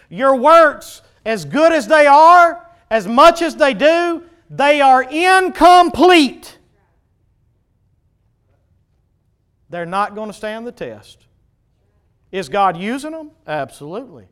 [0.08, 6.43] Your works, as good as they are, as much as they do, they are incomplete
[9.74, 11.26] they're not going to stand the test.
[12.30, 13.32] Is God using them?
[13.44, 14.26] Absolutely.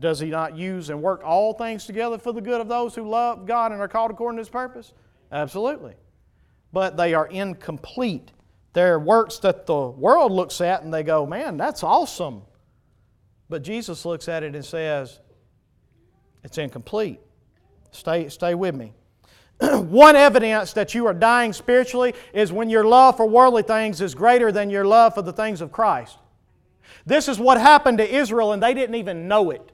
[0.00, 3.08] Does He not use and work all things together for the good of those who
[3.08, 4.92] love God and are called according to His purpose?
[5.30, 5.94] Absolutely.
[6.72, 8.32] But they are incomplete.
[8.72, 12.42] They're works that the world looks at and they go, man, that's awesome.
[13.48, 15.20] But Jesus looks at it and says,
[16.42, 17.20] it's incomplete.
[17.92, 18.94] Stay, stay with me.
[19.88, 24.14] one evidence that you are dying spiritually is when your love for worldly things is
[24.14, 26.18] greater than your love for the things of Christ.
[27.06, 29.70] This is what happened to Israel, and they didn't even know it.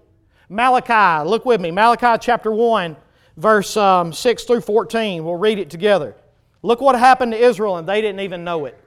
[0.49, 1.71] Malachi, look with me.
[1.71, 2.97] Malachi chapter 1,
[3.37, 5.25] verse um, 6 through 14.
[5.25, 6.15] We'll read it together.
[6.63, 8.79] Look what happened to Israel, and they didn't even know it.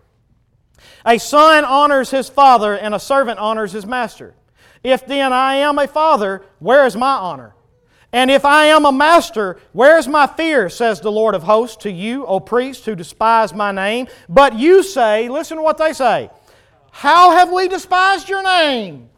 [1.05, 4.33] A son honors his father, and a servant honors his master.
[4.83, 7.53] If then I am a father, where is my honor?
[8.13, 11.77] And if I am a master, where is my fear, says the Lord of hosts
[11.83, 14.07] to you, O priests who despise my name?
[14.27, 16.29] But you say, listen to what they say,
[16.91, 19.09] How have we despised your name?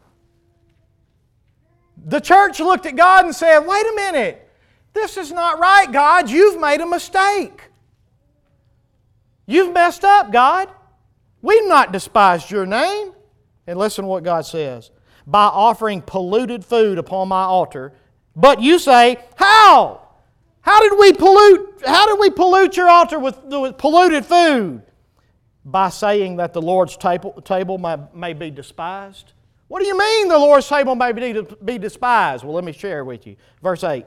[2.06, 4.48] The church looked at God and said, Wait a minute,
[4.92, 6.30] this is not right, God.
[6.30, 7.62] You've made a mistake.
[9.46, 10.68] You've messed up, God.
[11.42, 13.12] We've not despised your name.
[13.66, 14.90] And listen to what God says
[15.26, 17.92] by offering polluted food upon my altar.
[18.36, 20.00] But you say, How?
[20.64, 24.82] How did we pollute, how did we pollute your altar with, with polluted food?
[25.62, 29.34] By saying that the Lord's table, table may, may be despised.
[29.68, 32.44] What do you mean the Lord's table may be, be despised?
[32.44, 33.36] Well, let me share with you.
[33.62, 34.06] Verse 8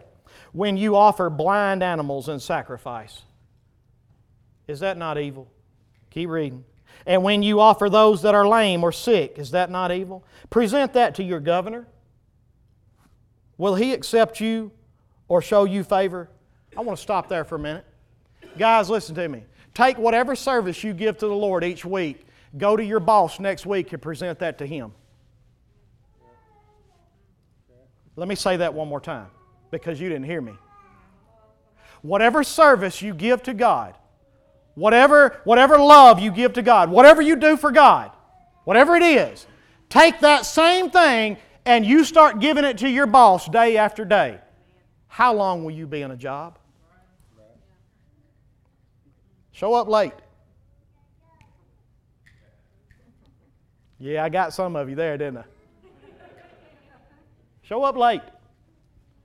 [0.52, 3.22] When you offer blind animals in sacrifice,
[4.68, 5.52] is that not evil?
[6.10, 6.66] Keep reading.
[7.06, 10.26] And when you offer those that are lame or sick, is that not evil?
[10.50, 11.88] Present that to your governor.
[13.58, 14.72] Will he accept you
[15.28, 16.30] or show you favor?
[16.76, 17.86] I want to stop there for a minute.
[18.58, 19.44] Guys, listen to me.
[19.74, 22.26] Take whatever service you give to the Lord each week,
[22.58, 24.92] go to your boss next week and present that to him.
[28.16, 29.28] Let me say that one more time
[29.70, 30.54] because you didn't hear me.
[32.02, 33.96] Whatever service you give to God,
[34.76, 38.12] whatever, whatever love you give to God, whatever you do for God,
[38.64, 39.46] whatever it is,
[39.90, 41.38] take that same thing
[41.68, 44.40] and you start giving it to your boss day after day.
[45.10, 46.58] How long will you be in a job?
[49.52, 50.14] Show up late.
[54.00, 55.44] Yeah, I got some of you there, didn't I?
[57.64, 58.22] Show up late.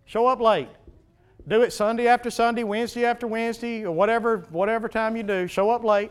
[0.05, 0.69] Show up late.
[1.47, 5.47] Do it Sunday after Sunday, Wednesday after Wednesday, or whatever, whatever time you do.
[5.47, 6.11] Show up late.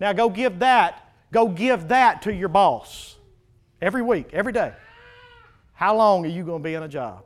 [0.00, 3.11] Now go give that, go give that to your boss
[3.82, 4.72] every week, every day.
[5.74, 7.24] How long are you going to be in a job?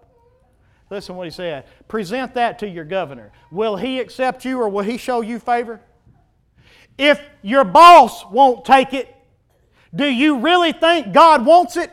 [0.88, 1.66] Listen what he said.
[1.86, 3.30] Present that to your governor.
[3.52, 5.80] Will he accept you or will he show you favor?
[6.96, 9.14] If your boss won't take it,
[9.94, 11.92] do you really think God wants it?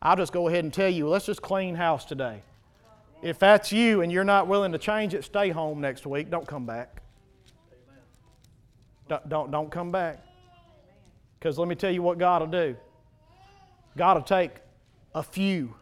[0.00, 2.42] I'll just go ahead and tell you, let's just clean house today.
[3.22, 6.28] If that's you and you're not willing to change it, stay home next week.
[6.28, 7.01] Don't come back.
[9.08, 10.24] Don't, don't, don't come back.
[11.38, 12.76] Because let me tell you what God will do
[13.96, 14.52] God will take
[15.14, 15.74] a few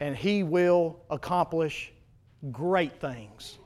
[0.00, 1.92] and He will accomplish
[2.50, 3.58] great things.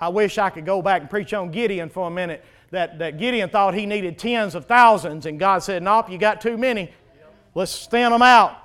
[0.00, 2.44] I wish I could go back and preach on Gideon for a minute.
[2.70, 6.40] That, that Gideon thought he needed tens of thousands, and God said, Nope, you got
[6.40, 6.92] too many.
[7.54, 8.58] Let's thin them out.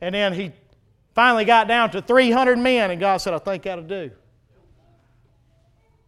[0.00, 0.52] And then he
[1.14, 4.10] finally got down to 300 men, and God said, I think that'll do.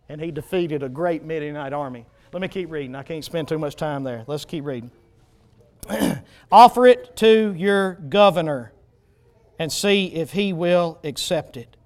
[0.09, 2.07] And he defeated a great Midianite army.
[2.33, 2.95] Let me keep reading.
[2.95, 4.25] I can't spend too much time there.
[4.27, 4.91] Let's keep reading.
[6.53, 8.73] Offer it to your governor
[9.59, 11.77] and see if he will accept it.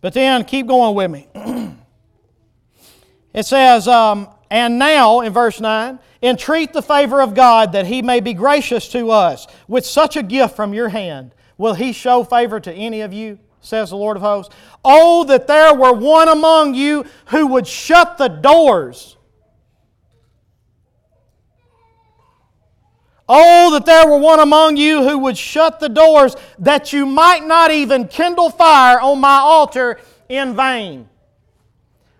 [0.00, 1.28] But then, keep going with me.
[3.34, 8.02] it says, um, and now, in verse 9, entreat the favor of God that he
[8.02, 11.34] may be gracious to us with such a gift from your hand.
[11.58, 13.38] Will he show favor to any of you?
[13.66, 14.54] Says the Lord of hosts.
[14.84, 19.16] Oh, that there were one among you who would shut the doors.
[23.28, 27.44] Oh, that there were one among you who would shut the doors, that you might
[27.44, 29.98] not even kindle fire on my altar
[30.28, 31.08] in vain.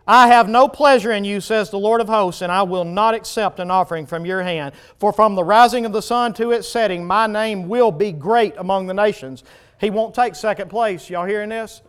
[0.05, 3.15] I have no pleasure in you, says the Lord of hosts, and I will not
[3.15, 4.75] accept an offering from your hand.
[4.99, 8.55] For from the rising of the sun to its setting, my name will be great
[8.57, 9.45] among the nations.
[9.79, 11.09] He won't take second place.
[11.11, 11.83] Y'all hearing this?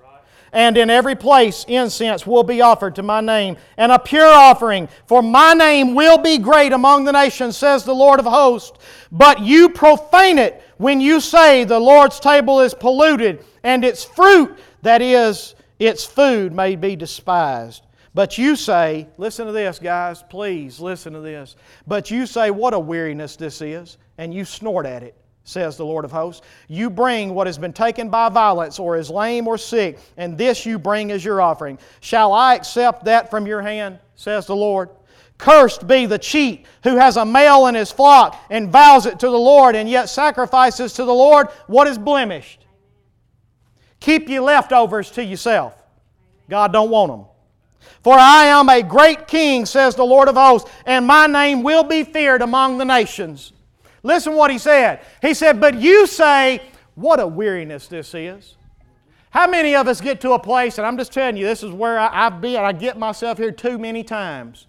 [0.53, 4.87] And in every place incense will be offered to my name, and a pure offering,
[5.05, 8.77] for my name will be great among the nations, says the Lord of hosts.
[9.11, 14.57] But you profane it when you say the Lord's table is polluted, and its fruit,
[14.83, 17.83] that is, its food, may be despised.
[18.13, 21.57] But you say, listen to this, guys, please listen to this.
[21.85, 25.13] But you say, what a weariness this is, and you snort at it,
[25.47, 26.45] says the Lord of hosts.
[26.67, 30.65] You bring what has been taken by violence, or is lame or sick, and this
[30.65, 31.79] you bring as your offering.
[32.01, 34.89] Shall I accept that from your hand, says the Lord?
[35.37, 39.27] Cursed be the cheat who has a male in his flock and vows it to
[39.27, 42.65] the Lord, and yet sacrifices to the Lord what is blemished.
[44.01, 45.81] Keep your leftovers to yourself.
[46.49, 47.25] God don't want them.
[48.03, 51.83] For I am a great king, says the Lord of hosts, and my name will
[51.83, 53.53] be feared among the nations.
[54.07, 55.01] Listen what he said.
[55.21, 56.61] He said, But you say,
[56.95, 58.55] What a weariness this is.
[59.31, 61.71] How many of us get to a place, and I'm just telling you, this is
[61.71, 64.65] where I, have been, I get myself here too many times.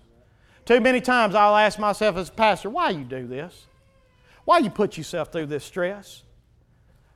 [0.65, 3.67] Too many times I'll ask myself as a pastor, why you do this?
[4.45, 6.25] Why you put yourself through this stress?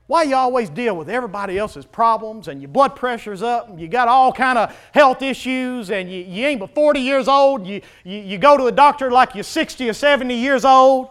[0.06, 3.88] Why you always deal with everybody else's problems and your blood pressure's up and you
[3.88, 7.66] got all kind of health issues and you, you ain't but 40 years old.
[7.66, 11.08] You, you, you go to the doctor like you're 60 or 70 years old.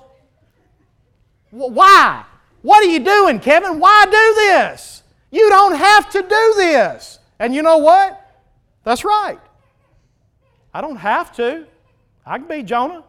[1.51, 2.25] Why?
[2.61, 3.79] What are you doing, Kevin?
[3.79, 5.03] Why do this?
[5.29, 7.19] You don't have to do this.
[7.39, 8.17] And you know what?
[8.83, 9.39] That's right.
[10.73, 11.65] I don't have to.
[12.25, 13.03] I can be Jonah,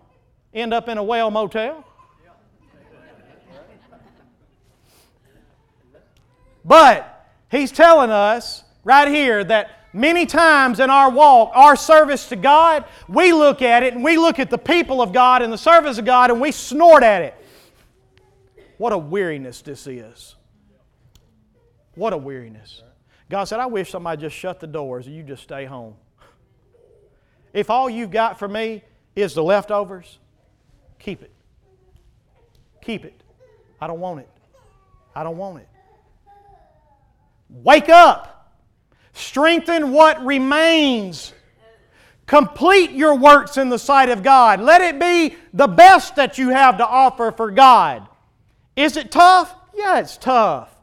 [0.52, 1.84] end up in a whale motel.
[6.64, 12.36] But he's telling us right here that many times in our walk, our service to
[12.36, 15.58] God, we look at it and we look at the people of God and the
[15.58, 17.34] service of God and we snort at it.
[18.82, 20.34] What a weariness this is.
[21.94, 22.82] What a weariness.
[23.30, 25.94] God said, I wish somebody just shut the doors and you just stay home.
[27.52, 28.82] If all you've got for me
[29.14, 30.18] is the leftovers,
[30.98, 31.30] keep it.
[32.80, 33.22] Keep it.
[33.80, 34.28] I don't want it.
[35.14, 35.68] I don't want it.
[37.50, 38.52] Wake up.
[39.12, 41.32] Strengthen what remains.
[42.26, 44.60] Complete your works in the sight of God.
[44.60, 48.08] Let it be the best that you have to offer for God.
[48.76, 49.54] Is it tough?
[49.74, 50.74] Yeah, it's tough.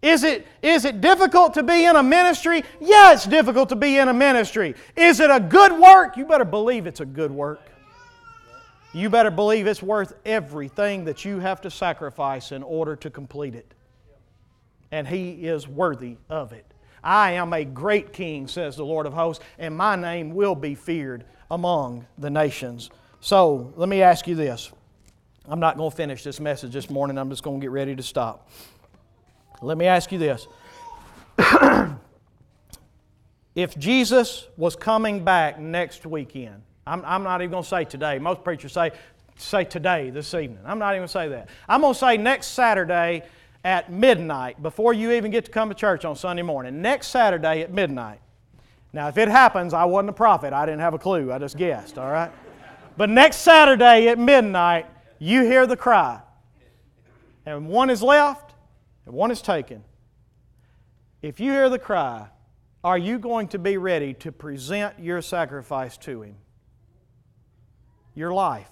[0.00, 2.64] Is it, is it difficult to be in a ministry?
[2.80, 4.74] Yeah, it's difficult to be in a ministry.
[4.96, 6.16] Is it a good work?
[6.16, 7.60] You better believe it's a good work.
[8.92, 13.54] You better believe it's worth everything that you have to sacrifice in order to complete
[13.54, 13.74] it
[14.92, 16.66] and he is worthy of it.
[17.02, 20.76] I am a great king, says the Lord of hosts, and my name will be
[20.76, 22.90] feared among the nations.
[23.20, 24.70] So let me ask you this.
[25.48, 27.96] I'm not going to finish this message this morning, I'm just going to get ready
[27.96, 28.48] to stop.
[29.60, 30.46] Let me ask you this.
[33.54, 38.18] if Jesus was coming back next weekend, I'm, I'm not even going to say today.
[38.18, 38.92] Most preachers say,
[39.36, 40.60] say today, this evening.
[40.64, 41.48] I'm not even going to say that.
[41.68, 43.22] I'm going to say next Saturday
[43.64, 46.82] at midnight before you even get to come to church on Sunday morning.
[46.82, 48.20] Next Saturday at midnight.
[48.92, 50.52] Now, if it happens, I wasn't a prophet.
[50.52, 51.32] I didn't have a clue.
[51.32, 52.30] I just guessed, all right?
[52.96, 54.86] But next Saturday at midnight,
[55.22, 56.20] you hear the cry.
[57.46, 58.54] And one is left
[59.06, 59.84] and one is taken.
[61.22, 62.28] If you hear the cry,
[62.82, 66.34] are you going to be ready to present your sacrifice to Him?
[68.14, 68.70] Your life.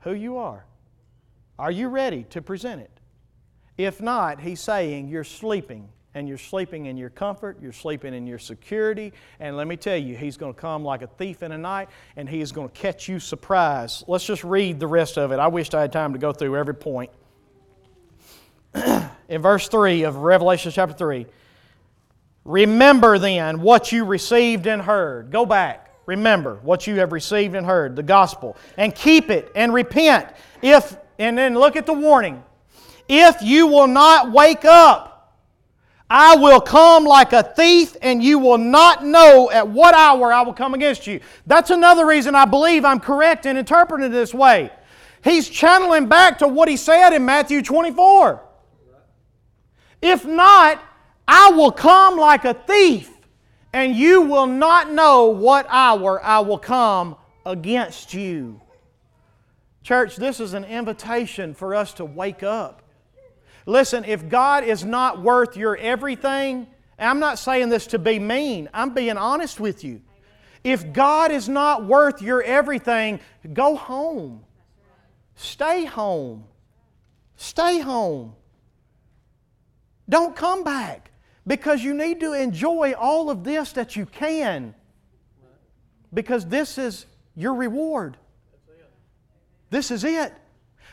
[0.00, 0.64] Who you are.
[1.58, 3.00] Are you ready to present it?
[3.76, 5.88] If not, he's saying you're sleeping.
[6.14, 9.12] And you're sleeping in your comfort, you're sleeping in your security.
[9.40, 11.88] And let me tell you, he's going to come like a thief in the night
[12.16, 14.04] and he is going to catch you surprised.
[14.08, 15.38] Let's just read the rest of it.
[15.38, 17.10] I wished I had time to go through every point.
[18.74, 21.26] in verse 3 of Revelation chapter 3,
[22.44, 25.30] remember then what you received and heard.
[25.30, 25.84] Go back.
[26.06, 30.26] Remember what you have received and heard, the gospel, and keep it and repent.
[30.62, 32.42] If and then look at the warning.
[33.08, 35.17] If you will not wake up,
[36.10, 40.40] I will come like a thief, and you will not know at what hour I
[40.40, 41.20] will come against you.
[41.46, 44.70] That's another reason I believe I'm correct in interpreting this way.
[45.22, 48.42] He's channeling back to what he said in Matthew 24.
[50.00, 50.82] If not,
[51.26, 53.10] I will come like a thief,
[53.74, 58.62] and you will not know what hour I will come against you.
[59.82, 62.82] Church, this is an invitation for us to wake up.
[63.68, 66.66] Listen, if God is not worth your everything,
[66.98, 70.00] I'm not saying this to be mean, I'm being honest with you.
[70.64, 73.20] If God is not worth your everything,
[73.52, 74.42] go home.
[75.34, 76.44] Stay home.
[77.36, 78.32] Stay home.
[80.08, 81.10] Don't come back
[81.46, 84.74] because you need to enjoy all of this that you can
[86.14, 87.04] because this is
[87.36, 88.16] your reward.
[89.68, 90.32] This is it.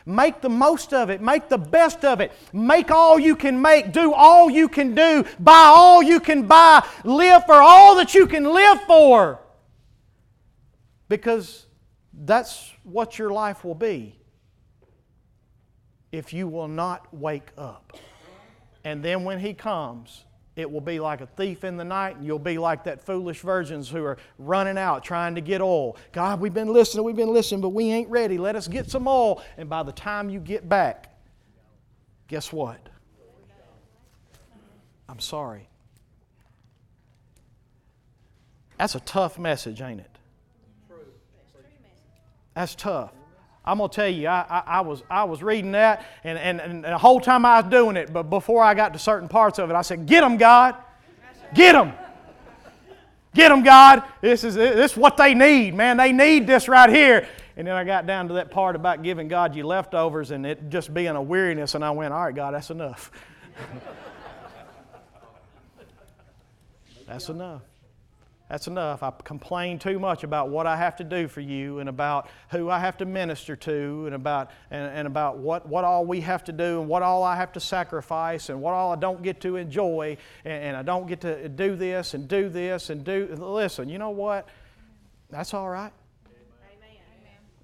[0.08, 1.20] Make the most of it.
[1.20, 2.32] Make the best of it.
[2.52, 3.92] Make all you can make.
[3.92, 5.24] Do all you can do.
[5.40, 6.86] Buy all you can buy.
[7.02, 9.40] Live for all that you can live for.
[11.08, 11.66] Because
[12.14, 14.16] that's what your life will be
[16.12, 17.98] if you will not wake up.
[18.84, 20.25] And then when He comes,
[20.56, 23.40] it will be like a thief in the night, and you'll be like that foolish
[23.40, 25.96] virgins who are running out trying to get oil.
[26.12, 28.38] God, we've been listening, we've been listening, but we ain't ready.
[28.38, 29.42] Let us get some oil.
[29.58, 31.14] And by the time you get back,
[32.26, 32.80] guess what?
[35.08, 35.68] I'm sorry.
[38.78, 40.10] That's a tough message, ain't it?
[42.54, 43.12] That's tough.
[43.66, 46.84] I'm to tell you, I, I, I, was, I was reading that, and, and, and
[46.84, 49.70] the whole time I was doing it, but before I got to certain parts of
[49.70, 50.76] it, I said, Get them, God.
[51.52, 51.92] Get them.
[53.34, 54.04] Get them, God.
[54.20, 55.96] This is, this is what they need, man.
[55.96, 57.26] They need this right here.
[57.56, 60.68] And then I got down to that part about giving God your leftovers and it
[60.68, 63.10] just being a weariness, and I went, All right, God, that's enough.
[67.06, 67.62] that's enough.
[68.48, 69.02] That's enough.
[69.02, 72.70] I complain too much about what I have to do for you and about who
[72.70, 76.44] I have to minister to and about, and, and about what, what all we have
[76.44, 79.40] to do and what all I have to sacrifice and what all I don't get
[79.40, 83.28] to enjoy and, and I don't get to do this and do this and do.
[83.36, 84.48] Listen, you know what?
[85.28, 85.92] That's all right.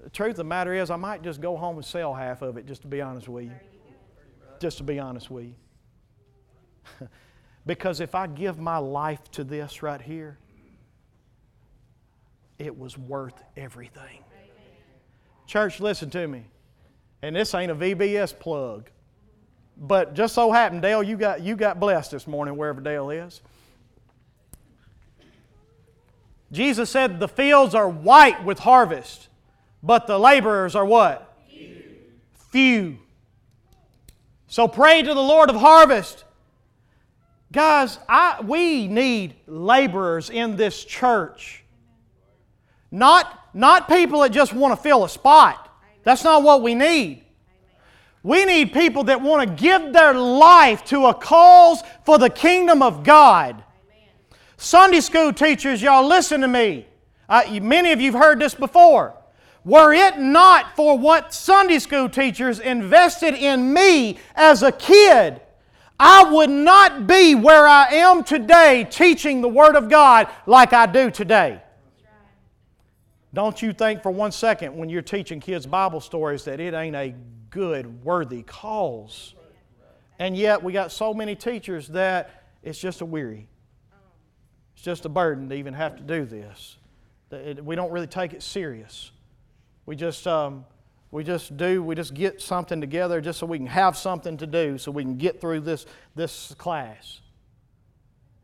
[0.02, 2.56] The truth of the matter is, I might just go home and sell half of
[2.56, 3.52] it, just to be honest with you.
[4.58, 5.54] Just to be honest with you.
[7.66, 10.38] because if I give my life to this right here,
[12.62, 14.24] it was worth everything.
[15.46, 16.44] Church, listen to me.
[17.20, 18.90] And this ain't a VBS plug.
[19.76, 23.40] But just so happened, Dale, you got, you got blessed this morning wherever Dale is.
[26.52, 29.28] Jesus said, The fields are white with harvest,
[29.82, 31.36] but the laborers are what?
[31.48, 31.82] Few.
[32.50, 32.98] Few.
[34.46, 36.24] So pray to the Lord of harvest.
[37.50, 41.61] Guys, I, we need laborers in this church.
[42.92, 45.70] Not, not people that just want to fill a spot.
[46.04, 47.24] That's not what we need.
[48.22, 52.82] We need people that want to give their life to a cause for the kingdom
[52.82, 53.64] of God.
[54.56, 56.86] Sunday school teachers, y'all listen to me.
[57.28, 59.16] Uh, many of you have heard this before.
[59.64, 65.40] Were it not for what Sunday school teachers invested in me as a kid,
[65.98, 70.86] I would not be where I am today teaching the Word of God like I
[70.86, 71.62] do today.
[73.34, 76.96] Don't you think for one second when you're teaching kids Bible stories that it ain't
[76.96, 77.14] a
[77.48, 79.34] good, worthy cause.
[80.18, 83.48] And yet we got so many teachers that it's just a weary.
[84.74, 86.76] It's just a burden to even have to do this.
[87.62, 89.10] We don't really take it serious.
[89.86, 90.66] We just, um,
[91.10, 94.46] we just do, we just get something together just so we can have something to
[94.46, 97.21] do, so we can get through this, this class.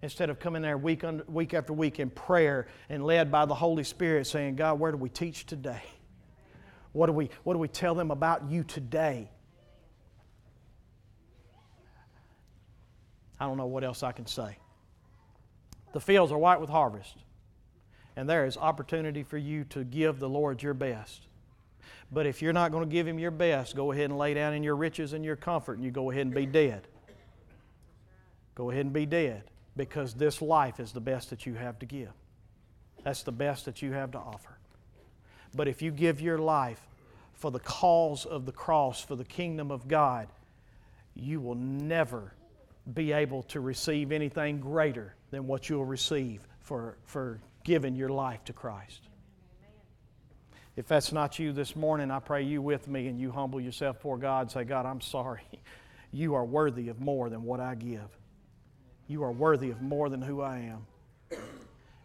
[0.01, 3.55] Instead of coming there week, under, week after week in prayer and led by the
[3.55, 5.83] Holy Spirit saying, God, where do we teach today?
[6.93, 9.29] What do we, what do we tell them about you today?
[13.41, 14.59] I don't know what else I can say.
[15.93, 17.17] The fields are white with harvest,
[18.15, 21.27] and there is opportunity for you to give the Lord your best.
[22.11, 24.55] But if you're not going to give Him your best, go ahead and lay down
[24.55, 26.89] in your riches and your comfort, and you go ahead and be dead.
[28.55, 29.45] Go ahead and be dead
[29.79, 32.11] because this life is the best that you have to give.
[33.05, 34.59] That's the best that you have to offer.
[35.55, 36.87] But if you give your life
[37.33, 40.29] for the cause of the cross, for the kingdom of God,
[41.15, 42.35] you will never
[42.93, 48.45] be able to receive anything greater than what you'll receive for, for giving your life
[48.45, 49.01] to Christ.
[50.75, 53.97] If that's not you this morning, I pray you with me and you humble yourself
[53.97, 55.43] before God and say, God, I'm sorry.
[56.11, 58.18] You are worthy of more than what I give.
[59.09, 61.41] You are worthy of more than who I am.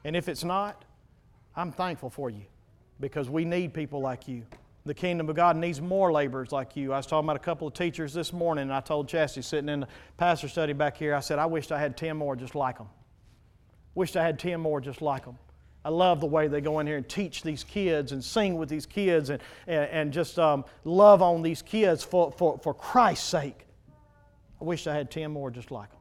[0.06, 0.86] And if it's not,
[1.56, 2.43] I'm thankful for you
[2.99, 4.43] because we need people like you.
[4.86, 6.93] The kingdom of God needs more laborers like you.
[6.93, 9.70] I was talking about a couple of teachers this morning, and I told Chastity sitting
[9.70, 9.88] in the
[10.18, 12.89] pastor study back here, I said, I wished I had 10 more just like them.
[13.95, 15.38] Wished I had 10 more just like them.
[15.86, 18.70] I love the way they go in here and teach these kids and sing with
[18.70, 23.28] these kids and, and, and just um, love on these kids for, for, for Christ's
[23.28, 23.66] sake.
[24.62, 25.99] I wish I had 10 more just like them.